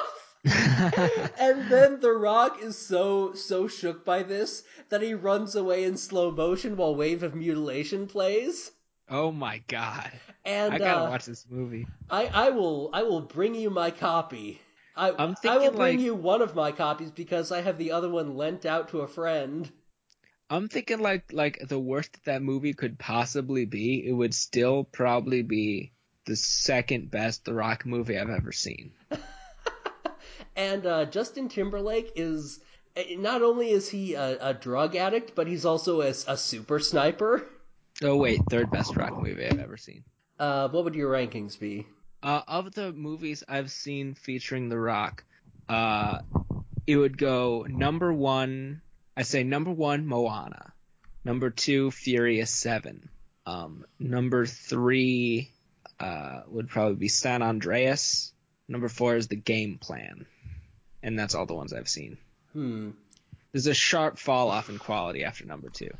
[0.46, 5.96] And then The Rock is so so shook by this that he runs away in
[5.96, 8.70] slow motion while Wave of Mutilation plays.
[9.08, 10.10] oh my god.
[10.44, 11.86] And I gotta uh, watch this movie.
[12.08, 14.60] I I will I will bring you my copy.
[14.96, 17.92] I I'm I will bring like- you one of my copies because I have the
[17.92, 19.70] other one lent out to a friend.
[20.48, 24.84] I'm thinking like like the worst that, that movie could possibly be, it would still
[24.84, 25.92] probably be
[26.24, 28.92] the second best The Rock movie I've ever seen.
[30.56, 32.60] And uh, Justin Timberlake is
[32.96, 36.80] eh, not only is he a, a drug addict, but he's also a, a super
[36.80, 37.46] sniper.
[38.02, 40.04] Oh wait, third best Rock movie I've ever seen.
[40.38, 41.86] Uh, what would your rankings be?
[42.22, 45.24] Uh, of the movies I've seen featuring The Rock,
[45.68, 46.20] uh,
[46.86, 48.80] it would go number one.
[49.16, 50.72] I say number one, Moana.
[51.24, 53.08] Number two, Furious Seven.
[53.46, 55.50] Um, number three
[56.00, 58.32] uh, would probably be San Andreas.
[58.68, 60.26] Number four is The Game Plan,
[61.06, 62.18] and that's all the ones I've seen.
[62.52, 62.90] Hmm.
[63.52, 65.90] There's a sharp fall off in quality after number two.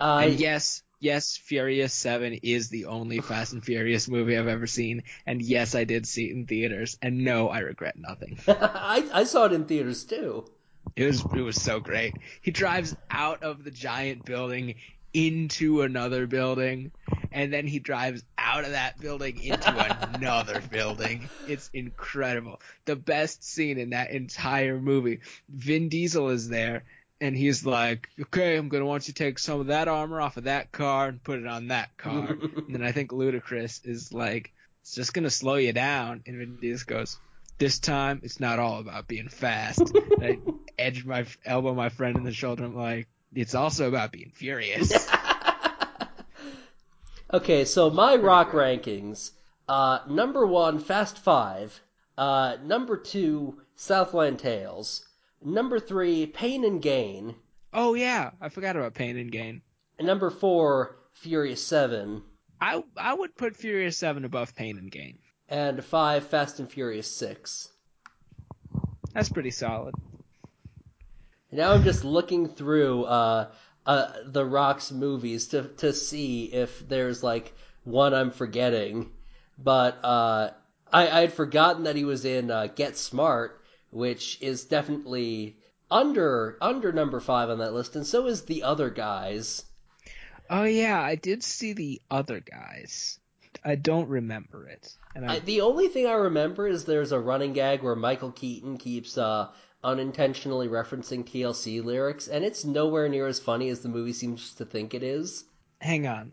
[0.00, 4.66] Uh, And yes, yes, Furious 7 is the only Fast and Furious movie I've ever
[4.66, 5.04] seen.
[5.24, 6.98] And yes, I did see it in theaters.
[7.00, 8.38] And no, I regret nothing.
[8.48, 10.46] I, I saw it in theaters too.
[10.96, 12.14] It was it was so great.
[12.40, 14.74] He drives out of the giant building
[15.12, 16.90] into another building
[17.32, 21.28] and then he drives out of that building into another building.
[21.46, 22.60] It's incredible.
[22.84, 25.20] The best scene in that entire movie.
[25.48, 26.84] Vin Diesel is there
[27.20, 30.20] and he's like, "Okay, I'm going to want you to take some of that armor
[30.20, 33.86] off of that car and put it on that car." and then I think Ludacris
[33.86, 37.18] is like, "It's just going to slow you down." And Vin Diesel goes,
[37.60, 39.80] this time it's not all about being fast.
[39.80, 40.38] And I
[40.78, 42.64] edge my elbow my friend in the shoulder.
[42.64, 44.90] I'm like, it's also about being furious.
[47.32, 49.30] Okay, so my rock rankings.
[49.68, 51.80] Uh, number one, Fast Five.
[52.18, 55.06] Uh, number two, Southland Tales.
[55.42, 57.34] Number three, Pain and Gain.
[57.72, 59.62] oh yeah, I forgot about Pain and Gain.
[59.98, 62.22] And number four, Furious Seven.
[62.60, 65.18] I I would put Furious Seven above Pain and Gain.
[65.48, 67.68] And five, Fast and Furious Six.
[69.14, 69.94] That's pretty solid.
[71.52, 73.50] Now I'm just looking through uh,
[73.90, 79.10] uh, the Rock's movies to to see if there's like one I'm forgetting.
[79.58, 80.50] But uh,
[80.92, 83.60] I I had forgotten that he was in uh, Get Smart,
[83.90, 85.56] which is definitely
[85.90, 89.64] under under number five on that list, and so is The Other Guys.
[90.48, 93.18] Oh yeah, I did see the other guys.
[93.64, 94.96] I don't remember it.
[95.20, 99.18] I, the only thing I remember is there's a running gag where Michael Keaton keeps
[99.18, 99.48] uh,
[99.82, 104.64] unintentionally referencing TLC lyrics, and it's nowhere near as funny as the movie seems to
[104.64, 105.44] think it is.
[105.80, 106.32] hang on.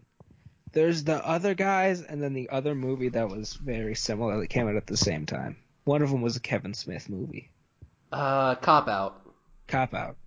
[0.74, 4.68] There's the other guys, and then the other movie that was very similar that came
[4.68, 5.56] out at the same time.
[5.86, 7.50] One of them was a Kevin Smith movie.
[8.12, 9.22] Uh, Cop Out.
[9.68, 10.18] Cop Out.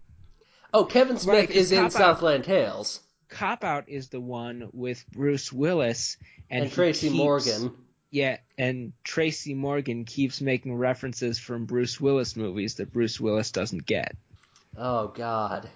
[0.73, 3.01] Oh, Kevin Smith Right, is in Out- Southland Tales.
[3.29, 6.17] Cop Out is the one with Bruce Willis
[6.49, 7.73] and, And, Tracy keeps- Morgan.
[8.11, 13.87] Yeah, and Tracy Morgan keeps making references from Bruce Willis movies that Bruce Willis doesn't
[13.87, 14.17] get.
[14.77, 15.69] Oh God.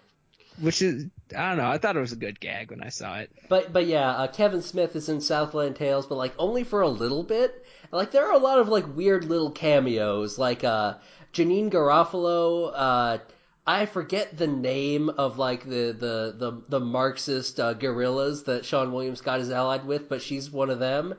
[0.61, 1.07] Which is
[1.37, 3.30] I don't know, I thought it was a good gag when I saw it.
[3.49, 6.89] But but yeah, uh, Kevin Smith is in Southland Tales, but like only for a
[6.89, 7.64] little bit.
[7.91, 10.95] Like there are a lot of like weird little cameos, like uh,
[11.32, 12.72] Janeane Garofalo.
[12.74, 13.18] Uh,
[13.66, 18.93] I forget the name of like the the the, the Marxist uh, guerrillas that Seann
[18.93, 21.14] William Scott is allied with, but she's one of them.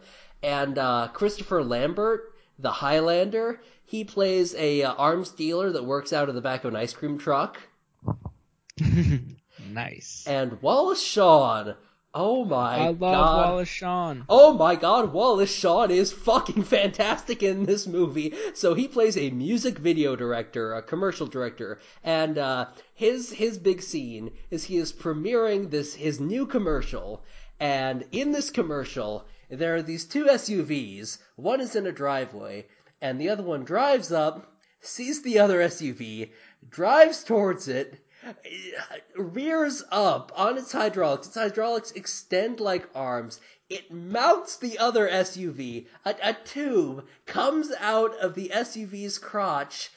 [0.45, 6.29] And uh, Christopher Lambert, the Highlander, he plays a uh, arms dealer that works out
[6.29, 7.57] of the back of an ice cream truck.
[9.71, 10.23] nice.
[10.27, 11.73] And Wallace Shawn.
[12.13, 12.79] Oh my god.
[12.79, 13.49] I love god.
[13.49, 14.25] Wallace Shawn.
[14.29, 18.35] Oh my god, Wallace Shawn is fucking fantastic in this movie.
[18.53, 23.81] So he plays a music video director, a commercial director, and uh, his his big
[23.81, 27.23] scene is he is premiering this his new commercial,
[27.59, 31.19] and in this commercial there are these two SUVs.
[31.35, 32.67] One is in a driveway,
[33.01, 36.31] and the other one drives up, sees the other SUV,
[36.67, 37.99] drives towards it,
[39.15, 41.27] rears up on its hydraulics.
[41.27, 43.39] Its hydraulics extend like arms.
[43.69, 45.87] It mounts the other SUV.
[46.05, 49.91] A, a tube comes out of the SUV's crotch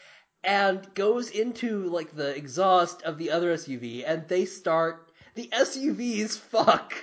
[0.44, 5.10] and goes into like the exhaust of the other SUV, and they start.
[5.34, 6.94] The SUVs fuck,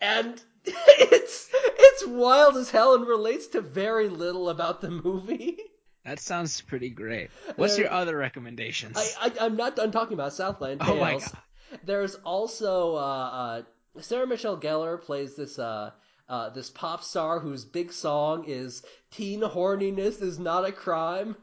[0.00, 5.58] and it's it's wild as hell and relates to very little about the movie.
[6.04, 7.30] That sounds pretty great.
[7.56, 8.96] What's Uh, your other recommendations?
[8.96, 10.96] I, I I'm not done talking about Southland Tales.
[10.96, 11.38] Oh my God.
[11.84, 13.62] There's also uh, uh,
[14.00, 15.90] Sarah Michelle Gellar plays this uh,
[16.28, 21.36] uh, this pop star whose big song is "Teen horniness is not a crime."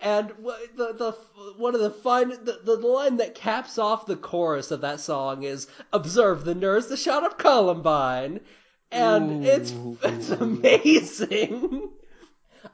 [0.00, 0.30] And
[0.76, 1.12] the the
[1.56, 5.42] one of the fine the, the line that caps off the chorus of that song
[5.42, 8.40] is "Observe the nerves that shot up Columbine,"
[8.90, 11.90] and it's it's amazing.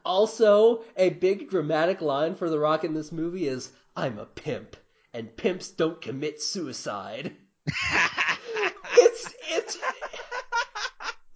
[0.05, 4.77] Also, a big dramatic line for The Rock in this movie is, I'm a pimp,
[5.13, 7.37] and pimps don't commit suicide.
[8.97, 9.79] it's it's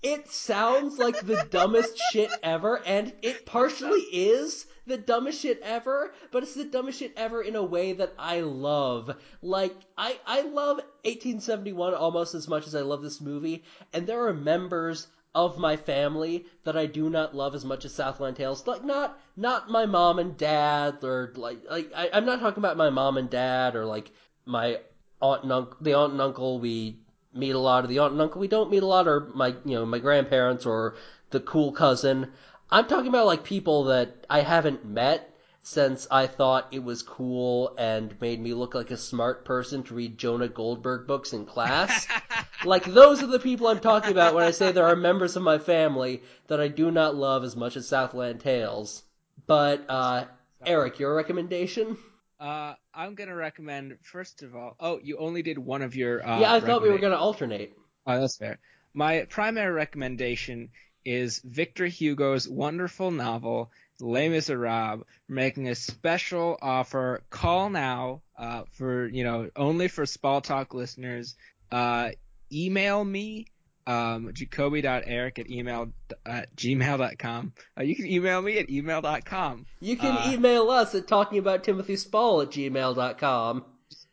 [0.05, 6.13] it sounds like the dumbest shit ever and it partially is the dumbest shit ever
[6.31, 10.43] but it's the dumbest shit ever in a way that i love like i i
[10.43, 15.59] love 1871 almost as much as i love this movie and there are members of
[15.59, 18.69] my family that I do not love as much as Southland Tales.
[18.69, 22.77] Like not not my mom and dad or like like I, I'm not talking about
[22.77, 24.13] my mom and dad or like
[24.47, 24.79] my
[25.21, 27.01] aunt and uncle the aunt and uncle we
[27.35, 29.49] meet a lot of the aunt and uncle we don't meet a lot or my
[29.64, 30.95] you know my grandparents or
[31.30, 32.30] the cool cousin.
[32.70, 35.30] I'm talking about like people that I haven't met
[35.62, 39.95] since I thought it was cool and made me look like a smart person to
[39.95, 42.07] read Jonah Goldberg books in class.
[42.64, 45.43] like those are the people I'm talking about when I say there are members of
[45.43, 49.03] my family that I do not love as much as Southland Tales.
[49.47, 50.26] But uh
[50.66, 51.99] Eric, your recommendation?
[52.45, 54.76] Uh, I'm gonna recommend first of all.
[54.78, 56.26] Oh, you only did one of your.
[56.26, 57.72] Uh, yeah, I thought we were going to alternate.
[58.07, 58.59] Oh, that's fair.
[58.92, 60.68] My primary recommendation
[61.07, 67.22] is Victor Hugo's wonderful novel Les Miserables, making a special offer.
[67.30, 71.36] Call now uh, for you know only for Spall Talk listeners.
[71.72, 72.11] Uh,
[72.53, 73.47] email me
[73.87, 75.93] um, jacoby.eric at email
[76.24, 77.53] at gmail.com.
[77.78, 79.66] Uh, you can email me at email.com.
[79.80, 83.64] You can Uh, email us at talkingabouttimothyspall at gmail.com.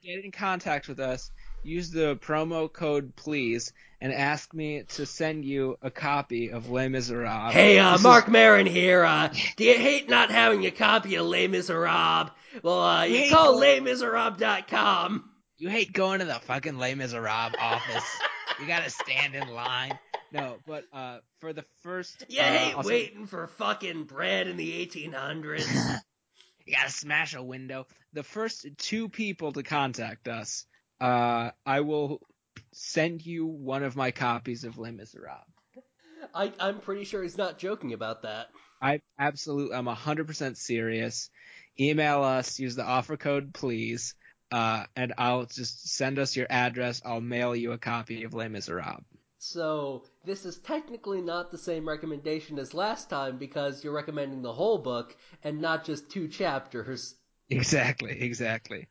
[0.03, 1.31] get in contact with us,
[1.63, 6.89] use the promo code please, and ask me to send you a copy of Les
[6.89, 7.53] Miserables.
[7.53, 9.03] Hey, uh, This is- Marc Maron here.
[9.05, 12.31] Uh, do you hate not having a copy of Les Miserables?
[12.63, 15.29] Well, uh, you call Les- lesmiserables.com.
[15.61, 18.19] you hate going to the fucking Les Miserables office.
[18.59, 19.97] you gotta stand in line.
[20.31, 24.57] No, but uh, for the first, yeah, uh, hate also- waiting for fucking bread in
[24.57, 25.99] the 1800s.
[26.65, 27.85] you gotta smash a window.
[28.13, 30.65] The first two people to contact us,
[30.99, 32.21] uh, I will
[32.73, 35.45] send you one of my copies of Les Miserables.
[36.33, 38.47] I, I'm pretty sure he's not joking about that.
[38.81, 41.29] I absolutely, I'm 100% serious.
[41.79, 44.15] Email us, use the offer code, please,
[44.51, 47.01] uh, and I'll just send us your address.
[47.05, 49.03] I'll mail you a copy of Les Miserables.
[49.43, 54.53] So, this is technically not the same recommendation as last time because you're recommending the
[54.53, 57.15] whole book and not just two chapters.
[57.49, 58.87] Exactly, exactly.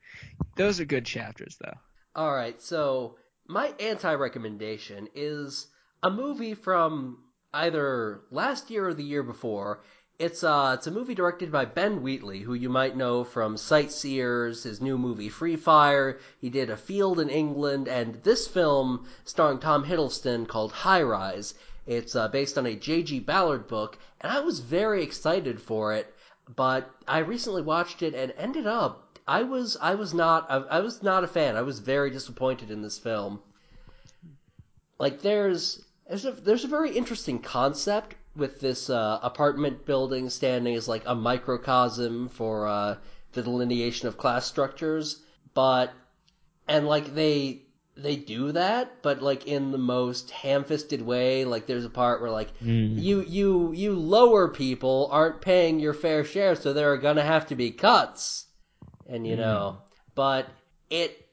[0.57, 2.21] Those are good chapters, though.
[2.21, 5.69] Alright, so my anti recommendation is
[6.03, 7.19] a movie from
[7.53, 9.83] either last year or the year before.
[10.21, 14.64] It's uh it's a movie directed by Ben Wheatley, who you might know from Sightseers,
[14.64, 16.18] his new movie Free Fire.
[16.39, 21.55] He did A Field in England, and this film starring Tom Hiddleston called High Rise.
[21.87, 23.21] It's uh, based on a J.G.
[23.21, 26.14] Ballard book, and I was very excited for it.
[26.55, 30.81] But I recently watched it and ended up I was I was not I, I
[30.81, 31.57] was not a fan.
[31.57, 33.41] I was very disappointed in this film.
[34.99, 40.74] Like there's there's a there's a very interesting concept with this uh, apartment building standing
[40.74, 42.97] as like a microcosm for uh,
[43.32, 45.22] the delineation of class structures,
[45.55, 45.93] but
[46.66, 47.62] and like they
[47.97, 51.45] they do that, but like in the most ham-fisted way.
[51.45, 52.49] Like there's a part where like
[52.99, 57.47] you you you lower people aren't paying your fair share, so there are gonna have
[57.49, 58.47] to be cuts,
[59.07, 59.78] and you know,
[60.14, 60.49] but
[60.88, 61.28] it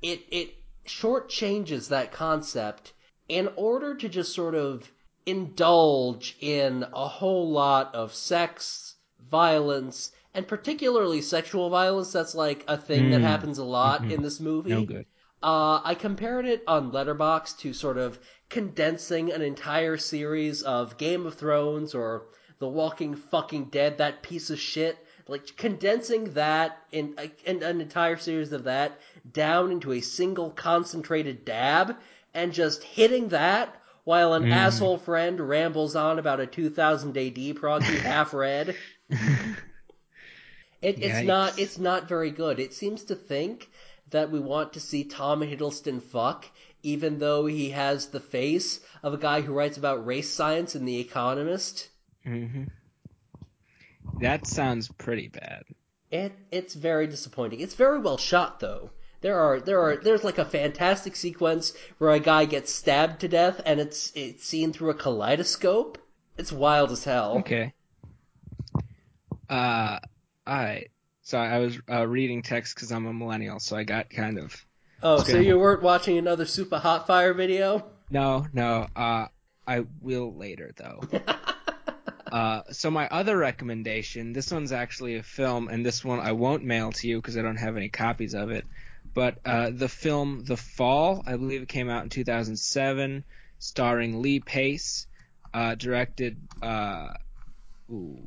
[0.00, 0.54] it it
[0.86, 2.92] shortchanges that concept
[3.28, 4.90] in order to just sort of
[5.26, 8.96] indulge in a whole lot of sex,
[9.30, 12.12] violence, and particularly sexual violence.
[12.12, 13.24] That's like a thing that Mm.
[13.24, 14.12] happens a lot Mhm.
[14.12, 14.70] in this movie.
[14.70, 15.06] No good.
[15.42, 18.18] Uh, I compared it on Letterbox to sort of
[18.48, 22.26] condensing an entire series of Game of Thrones or
[22.60, 24.96] The Walking Fucking Dead, that piece of shit.
[25.28, 28.98] Like condensing that in, in an entire series of that
[29.32, 31.96] down into a single concentrated dab
[32.34, 34.48] and just hitting that while an Mm.
[34.50, 38.76] asshole friend rambles on about a 2000 AD prog he half read.
[40.82, 42.60] It, it's not it's not very good.
[42.60, 43.70] It seems to think
[44.10, 46.44] that we want to see Tom Hiddleston fuck,
[46.82, 50.84] even though he has the face of a guy who writes about race science in
[50.84, 51.88] The Economist.
[52.24, 52.64] hmm
[54.20, 55.64] That sounds pretty bad.
[56.12, 57.58] It it's very disappointing.
[57.58, 58.92] It's very well shot though.
[59.22, 63.28] There are there are there's like a fantastic sequence where a guy gets stabbed to
[63.28, 65.98] death and it's it's seen through a kaleidoscope.
[66.36, 67.38] It's wild as hell.
[67.38, 67.72] Okay.
[69.48, 70.00] Uh,
[70.48, 70.90] alright.
[71.22, 74.66] So I was uh, reading text because I'm a millennial, so I got kind of.
[75.04, 77.86] Oh, so you weren't watching another Supa Hot Fire video?
[78.10, 78.88] No, no.
[78.94, 79.26] Uh,
[79.66, 81.00] I will later though.
[82.32, 86.64] Uh, so my other recommendation, this one's actually a film, and this one I won't
[86.64, 88.64] mail to you because I don't have any copies of it.
[89.14, 93.24] But uh, the film The Fall, I believe it came out in 2007,
[93.58, 95.06] starring Lee Pace,
[95.54, 96.36] uh, directed.
[96.62, 97.08] Uh,
[97.90, 98.18] ooh,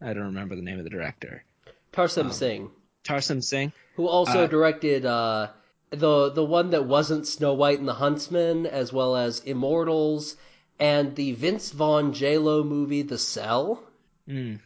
[0.00, 1.44] I don't remember the name of the director.
[1.92, 2.70] Tarsem Um, Singh,
[3.04, 3.72] Tarsem Singh.
[3.96, 5.48] who also uh, directed uh,
[5.90, 10.36] the the one that wasn't Snow White and the Huntsman, as well as Immortals
[10.78, 13.82] and the Vince Vaughn J Lo movie The Cell.
[14.26, 14.56] Hmm.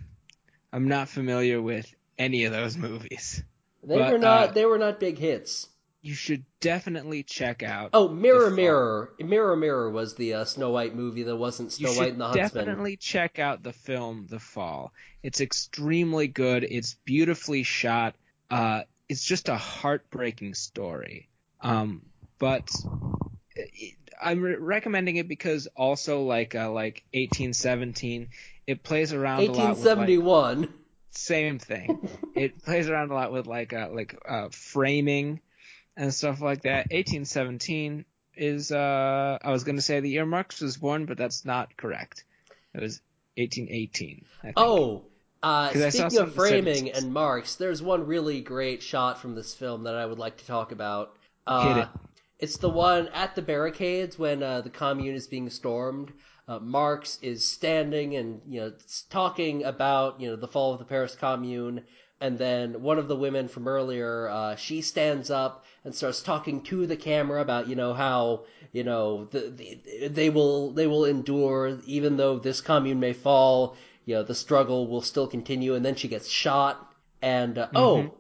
[0.73, 3.43] I'm not familiar with any of those movies.
[3.87, 5.69] They But, were not uh, they were not big hits.
[6.03, 7.91] You should definitely check out.
[7.95, 8.51] Oh, Mirror.
[8.51, 12.13] Mirror, Mirror Mirror was the uh, Snow White movie that wasn't You Snow should White
[12.13, 12.65] and the Huntsman.
[12.67, 14.93] definitely check out the film The Fall.
[15.23, 16.63] It's extremely good.
[16.65, 18.17] It's beautifully shot.
[18.51, 21.29] Uh, it's just a heartbreaking story.
[21.63, 22.03] Um,
[22.39, 22.69] but
[23.57, 28.29] it, I'm re- recommending it because also like uh, like 1817,
[28.67, 30.75] it plays around a lot with 1871.
[31.15, 32.09] Same thing.
[32.35, 35.41] it plays around a lot with like uh, like uh, framing
[35.97, 36.91] and stuff like that.
[36.91, 38.05] 1817
[38.37, 41.77] is uh I was going to say the year Marx was born, but that's not
[41.77, 42.25] correct.
[42.75, 43.01] It was
[43.37, 44.25] 1818.
[44.41, 44.57] I think.
[44.57, 45.05] Oh,
[45.43, 49.35] uh, 'Cause I saw speaking of framing and marks, there's one really great shot from
[49.35, 51.17] this film that I would like to talk about.
[51.47, 51.89] Uh, Hit it.
[52.41, 56.13] It's the one at the barricades when uh, the commune is being stormed.
[56.47, 58.73] Uh, Marx is standing and you know
[59.09, 61.83] talking about you know the fall of the Paris Commune,
[62.21, 66.61] and then one of the women from earlier, uh, she stands up and starts talking
[66.63, 71.07] to the camera about you know how you know the, the they will they will
[71.07, 73.77] endure even though this commune may fall.
[74.05, 76.93] You know the struggle will still continue, and then she gets shot.
[77.23, 78.15] And uh, oh,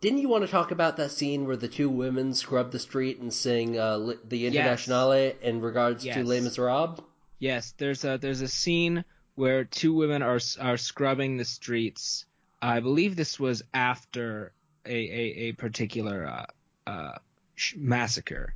[0.00, 3.20] didn't you want to talk about that scene where the two women scrub the street
[3.20, 6.26] and sing uh, the Internationale in regards to Yes.
[6.26, 7.00] Les Miserables?
[7.38, 9.04] Yes, there's a there's a scene
[9.36, 12.24] where two women are are scrubbing the streets.
[12.60, 14.52] I believe this was after
[14.84, 17.18] a a, a particular uh, uh,
[17.76, 18.54] massacre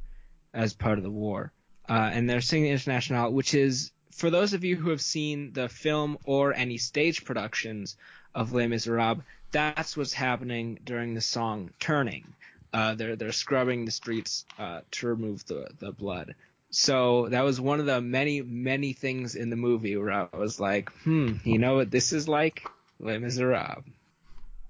[0.53, 1.53] as part of the war,
[1.89, 5.69] uh, and they're singing Internationale, which is for those of you who have seen the
[5.69, 7.97] film or any stage productions
[8.35, 9.23] of Les Miserables,
[9.53, 12.35] that's what's happening during the song "Turning."
[12.73, 16.35] Uh, they're they're scrubbing the streets uh, to remove the the blood.
[16.73, 20.59] So that was one of the many, many things in the movie where I was
[20.59, 22.67] like, hmm, you know what this is like?
[22.99, 23.85] Les Miserables.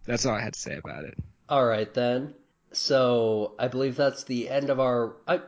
[0.05, 1.17] That's all I had to say about it.
[1.49, 2.35] All right then.
[2.73, 5.15] So I believe that's the end of our.
[5.29, 5.43] I,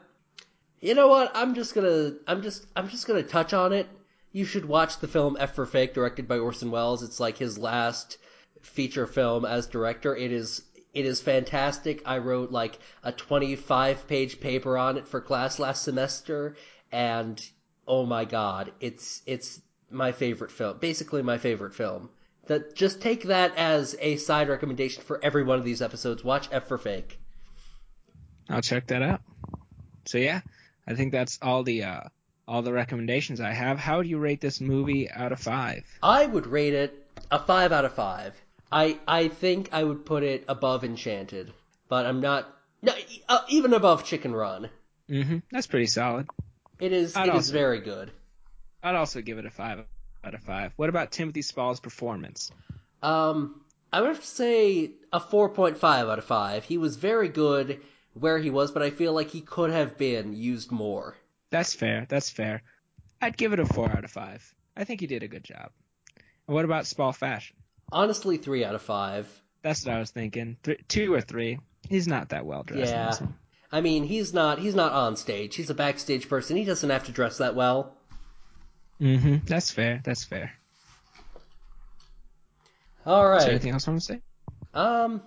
[0.80, 1.32] you know what?
[1.34, 2.12] I'm just gonna.
[2.28, 2.66] I'm just.
[2.76, 3.88] I'm just gonna touch on it.
[4.30, 7.02] You should watch the film F for Fake, directed by Orson Welles.
[7.02, 8.18] It's like his last
[8.62, 10.14] feature film as director.
[10.14, 10.62] It is.
[10.94, 12.02] It is fantastic.
[12.06, 16.54] I wrote like a 25 page paper on it for class last semester,
[16.92, 17.44] and
[17.86, 20.78] oh my god, it's it's my favorite film.
[20.78, 22.10] Basically, my favorite film.
[22.46, 26.22] That just take that as a side recommendation for every one of these episodes.
[26.22, 27.18] Watch F for Fake.
[28.48, 29.22] I'll check that out.
[30.04, 30.42] So yeah,
[30.86, 32.00] I think that's all the uh,
[32.46, 33.78] all the recommendations I have.
[33.78, 35.84] How do you rate this movie out of five?
[36.02, 38.40] I would rate it a five out of five.
[38.72, 41.52] I I think I would put it above Enchanted,
[41.88, 42.50] but I'm not.
[42.82, 42.92] No,
[43.28, 44.68] uh, even above Chicken Run.
[45.08, 45.38] Mm-hmm.
[45.50, 46.26] That's pretty solid.
[46.80, 47.16] It is.
[47.16, 48.10] I'd It is also- very good.
[48.82, 49.84] I'd also give it a five
[50.22, 50.72] out of five.
[50.76, 52.50] What about Timothy Spall's performance?
[53.02, 53.62] Um,
[53.92, 56.64] I would have to say a 4.5 out of 5.
[56.64, 57.80] He was very good
[58.14, 61.16] where he was, but I feel like he could have been used more.
[61.50, 62.06] That's fair.
[62.08, 62.62] That's fair.
[63.22, 64.54] I'd give it a four out of five.
[64.76, 65.70] I think he did a good job.
[66.46, 67.56] And what about Spall fashion?
[67.92, 69.28] Honestly, 3 out of 5.
[69.64, 70.58] That's what I was thinking.
[70.62, 71.58] Th- two or three.
[71.88, 72.92] He's not that well dressed.
[72.92, 73.16] Yeah.
[73.72, 75.56] I mean, he's not he's not on stage.
[75.56, 76.56] He's a backstage person.
[76.56, 77.96] He doesn't have to dress that well.
[79.00, 79.46] Mm-hmm.
[79.46, 80.02] That's fair.
[80.04, 80.52] That's fair.
[83.06, 83.38] All right.
[83.38, 84.20] Is there anything else I want to say?
[84.74, 85.22] Um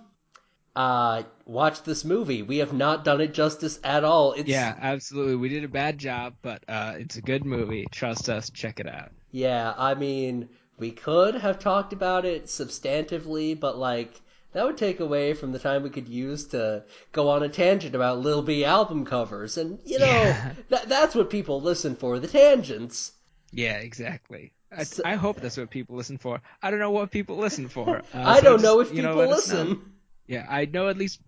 [0.76, 2.42] uh watch this movie.
[2.42, 4.34] We have not done it justice at all.
[4.34, 5.34] It's Yeah, absolutely.
[5.34, 7.86] We did a bad job, but uh, it's a good movie.
[7.90, 8.50] Trust us.
[8.50, 9.10] Check it out.
[9.32, 10.48] Yeah, I mean,
[10.78, 14.20] we could have talked about it substantively, but like
[14.52, 17.94] that would take away from the time we could use to go on a tangent
[17.94, 20.52] about Lil B album covers, and you know Yeah.
[20.70, 23.12] that that's what people listen for, the tangents.
[23.52, 24.52] Yeah, exactly.
[24.70, 26.40] I, So- I hope that's what people listen for.
[26.62, 28.02] I don't know what people listen for.
[28.14, 29.28] Uh, I so don't just, know if people know.
[29.28, 29.92] listen.
[30.26, 31.20] Yeah, I know at least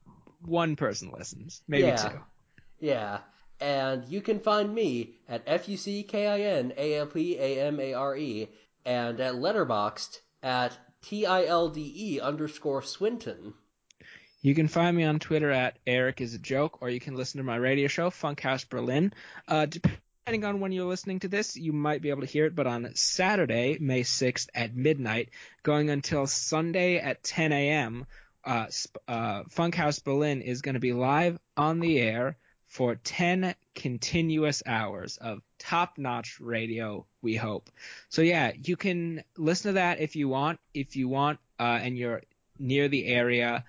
[0.45, 1.97] one person listens, maybe Yeah.
[1.97, 2.21] two.
[2.81, 3.19] Yeah.
[3.63, 7.37] And you can find me at F U C K I N A L P
[7.39, 8.49] A M A R E
[8.85, 13.55] and at Letterboxd at T I L D E underscore Swinton.
[14.43, 17.39] You can find me on Twitter at Eric is a joke, or you can listen
[17.39, 19.13] to my radio show, Funkhouse Berlin.
[19.47, 22.55] Uh, depending on when you're listening to this, you might be able to hear it,
[22.55, 25.29] but on Saturday, May 6th at midnight,
[25.63, 28.07] going until Sunday at 10 a.m.,
[28.43, 28.67] uh,
[29.07, 32.39] uh, Funkhouse Berlin is going to be live on the air
[32.71, 37.69] for 10 continuous hours of top notch radio, we hope.
[38.09, 40.61] So, yeah, you can listen to that if you want.
[40.73, 42.23] If you want, uh, and you're
[42.61, 43.65] near the area,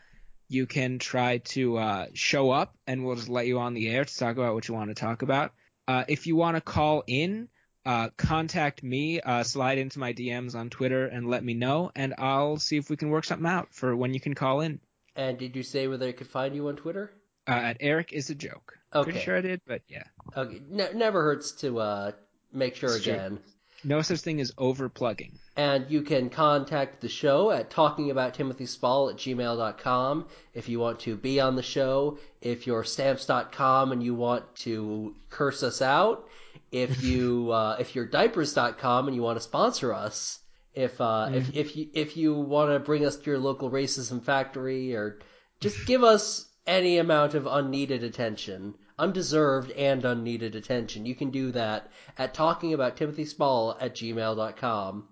[0.49, 4.05] you can try to uh, show up and we'll just let you on the air
[4.05, 5.53] to talk about what you want to talk about.
[5.87, 7.49] Uh, if you want to call in,
[7.87, 12.13] uh, contact me, uh, slide into my DMs on Twitter and let me know, and
[12.19, 14.79] I'll see if we can work something out for when you can call in.
[15.15, 17.11] And did you say where they could find you on Twitter?
[17.47, 18.77] Uh, at Eric is a joke.
[18.93, 19.11] Okay.
[19.11, 20.03] Pretty sure I did, but yeah.
[20.35, 22.11] Okay, ne- never hurts to uh,
[22.51, 23.13] make sure It's true.
[23.13, 23.39] again.
[23.83, 25.31] No such thing as overplugging.
[25.57, 31.39] And you can contact the show at talkingabouttimothyspall at gmail.com if you want to be
[31.39, 36.27] on the show, if you're stamps.com and you want to curse us out,
[36.71, 40.39] if you uh, if you're diapers.com and you want to sponsor us,
[40.73, 44.23] if uh, if if you if you want to bring us to your local racism
[44.23, 45.19] factory or
[45.59, 51.51] just give us any amount of unneeded attention, undeserved and unneeded attention, you can do
[51.51, 55.07] that at talkingabouttimothyspall at gmail.com.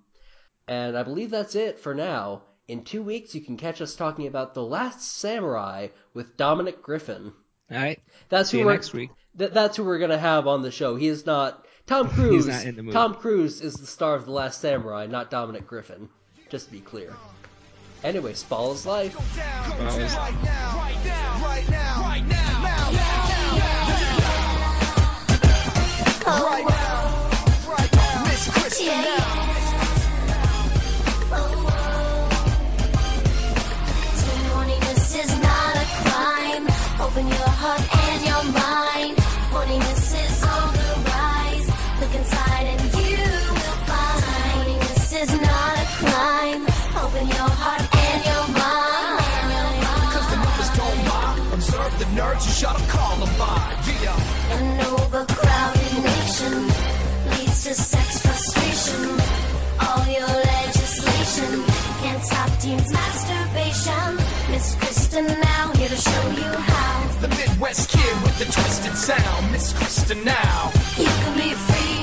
[0.67, 2.43] And I believe that's it for now.
[2.67, 7.33] In two weeks, you can catch us talking about The Last Samurai with Dominic Griffin.
[7.71, 7.99] All right.
[8.29, 9.09] That's See who you we're, next week.
[9.37, 10.95] Th- that's who we're gonna have on the show.
[10.95, 12.45] He is not Tom Cruise.
[12.47, 12.93] not in the movie.
[12.93, 16.09] Tom Cruise is the star of The Last Samurai, not Dominic Griffin.
[16.49, 17.13] Just to be clear.
[18.03, 19.15] Anyway, Spall is life.
[19.17, 22.58] Well, it's- Right now, right now, right now, right now,
[26.29, 27.29] right now,
[27.67, 29.45] right now, Miss Christian now.
[34.53, 36.65] Horniness is not a crime.
[37.01, 39.17] Open your heart and your mind.
[39.51, 39.98] Horniness
[57.69, 59.05] to sex frustration.
[59.79, 61.63] All your legislation
[62.01, 64.15] can't stop teens masturbation.
[64.49, 69.51] Miss Kristen now here to show you how The Midwest kid with the twisted sound.
[69.51, 70.71] Miss Kristen now.
[70.97, 71.98] you can be free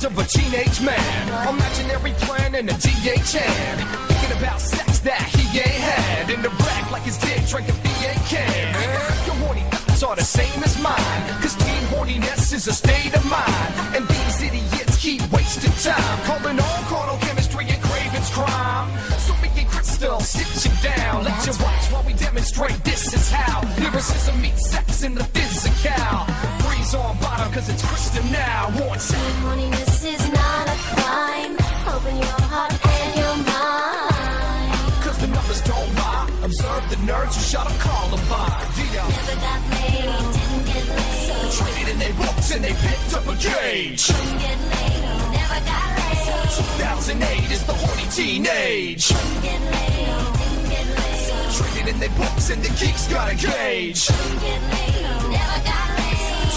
[0.00, 1.48] mind of a teenage man.
[1.48, 3.80] Imaginary plan and a DH hand.
[4.08, 6.30] Thinking about sex that he ain't had.
[6.30, 9.26] In the rack like his dick drinking VA can.
[9.26, 11.22] Your horny thoughts are the same as mine.
[11.42, 13.96] Cause teen horniness is a state of mind.
[13.96, 16.18] And these idiots keep wasting time.
[16.24, 18.90] Calling all carnal chemistry and cravings crime.
[19.18, 21.24] So me and Crystal sit you down.
[21.24, 23.62] Let you watch while we demonstrate this is how.
[23.78, 26.49] Lyricism meets sex in the physical.
[26.90, 28.70] Breeze on bottom cause it's Kristen now.
[28.70, 29.34] One time.
[29.42, 31.54] Horniness is not a crime.
[31.94, 35.04] Open your heart and your mind.
[35.04, 36.30] Cause the numbers don't lie.
[36.42, 38.66] Observe the nerds who shut up Columbine.
[38.90, 39.06] Yeah.
[39.06, 40.02] Never got laid,
[40.34, 41.52] didn't get laid.
[41.52, 44.06] Traded in their books and they picked up a gauge.
[44.06, 46.50] Couldn't get laid, never got laid.
[46.90, 49.08] 2008 is the horny teenage.
[49.08, 50.10] Couldn't get laid,
[50.42, 51.54] didn't get laid.
[51.54, 54.06] Traded in their books and the geeks got a gauge.
[54.08, 55.19] Couldn't get laid, never got laid.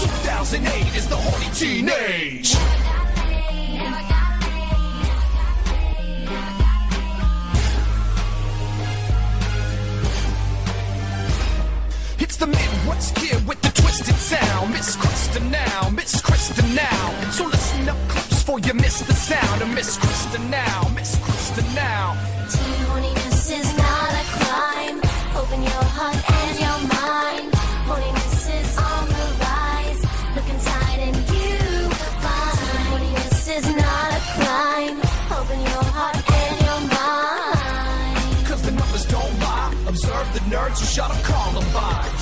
[0.04, 2.54] 2008 is the horny teenage.
[12.20, 14.72] It's the Midwest kid with the twisted sound.
[14.72, 17.30] Miss Kristen now, Miss Kristen now.
[17.30, 21.74] So listen up close for you miss the sound of Miss Kristen now, Miss Kristen
[21.74, 22.12] now.
[22.50, 24.98] Teen horniness is not a crime.
[25.36, 26.13] Open your heart
[40.54, 42.13] nerds who shut up Columbine.